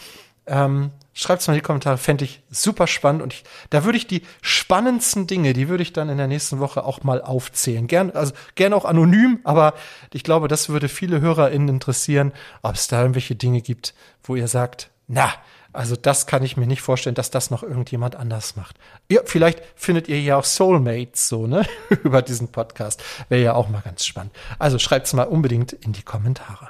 [0.47, 3.97] Ähm, Schreibt es mal in die Kommentare, fände ich super spannend und ich, da würde
[3.97, 7.87] ich die spannendsten Dinge, die würde ich dann in der nächsten Woche auch mal aufzählen.
[7.87, 9.73] Gern, also gern auch anonym, aber
[10.13, 13.95] ich glaube, das würde viele HörerInnen interessieren, ob es da irgendwelche Dinge gibt,
[14.25, 15.33] wo ihr sagt, na,
[15.73, 18.77] also das kann ich mir nicht vorstellen, dass das noch irgendjemand anders macht.
[19.11, 21.67] Ja, vielleicht findet ihr ja auch Soulmates so, ne?
[22.05, 23.03] Über diesen Podcast.
[23.31, 24.35] Wäre ja auch mal ganz spannend.
[24.59, 26.69] Also schreibt's mal unbedingt in die Kommentare.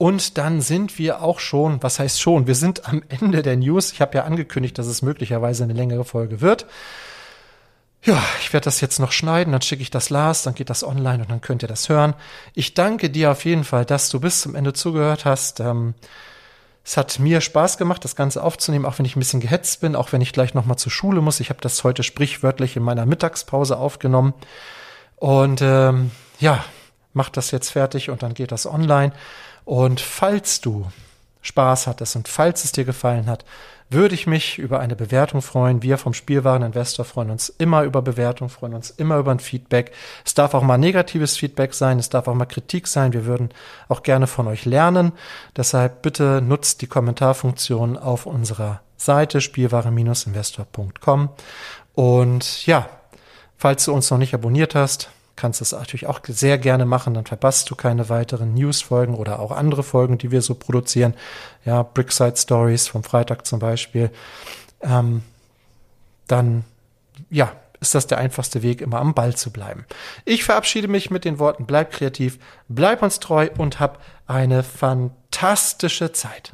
[0.00, 3.92] Und dann sind wir auch schon, was heißt schon, wir sind am Ende der News.
[3.92, 6.64] Ich habe ja angekündigt, dass es möglicherweise eine längere Folge wird.
[8.02, 10.84] Ja, ich werde das jetzt noch schneiden, dann schicke ich das Lars, dann geht das
[10.84, 12.14] online und dann könnt ihr das hören.
[12.54, 15.60] Ich danke dir auf jeden Fall, dass du bis zum Ende zugehört hast.
[15.60, 15.92] Ähm,
[16.82, 19.94] es hat mir Spaß gemacht, das Ganze aufzunehmen, auch wenn ich ein bisschen gehetzt bin,
[19.94, 21.40] auch wenn ich gleich nochmal zur Schule muss.
[21.40, 24.32] Ich habe das heute sprichwörtlich in meiner Mittagspause aufgenommen.
[25.16, 26.64] Und ähm, ja,
[27.12, 29.12] mach das jetzt fertig und dann geht das online.
[29.70, 30.90] Und falls du
[31.42, 33.44] Spaß hattest und falls es dir gefallen hat,
[33.88, 35.84] würde ich mich über eine Bewertung freuen.
[35.84, 39.92] Wir vom Spielwareninvestor freuen uns immer über Bewertung, freuen uns immer über ein Feedback.
[40.24, 43.12] Es darf auch mal negatives Feedback sein, es darf auch mal Kritik sein.
[43.12, 43.50] Wir würden
[43.88, 45.12] auch gerne von euch lernen.
[45.56, 51.28] Deshalb bitte nutzt die Kommentarfunktion auf unserer Seite spielware-investor.com.
[51.94, 52.88] Und ja,
[53.56, 55.10] falls du uns noch nicht abonniert hast,
[55.40, 59.52] kannst es natürlich auch sehr gerne machen, dann verpasst du keine weiteren News-Folgen oder auch
[59.52, 61.14] andere Folgen, die wir so produzieren.
[61.64, 64.10] Ja, Brickside Stories vom Freitag zum Beispiel.
[64.82, 65.22] Ähm,
[66.26, 66.64] dann,
[67.30, 69.86] ja, ist das der einfachste Weg, immer am Ball zu bleiben.
[70.26, 72.38] Ich verabschiede mich mit den Worten, bleib kreativ,
[72.68, 76.52] bleib uns treu und hab eine fantastische Zeit.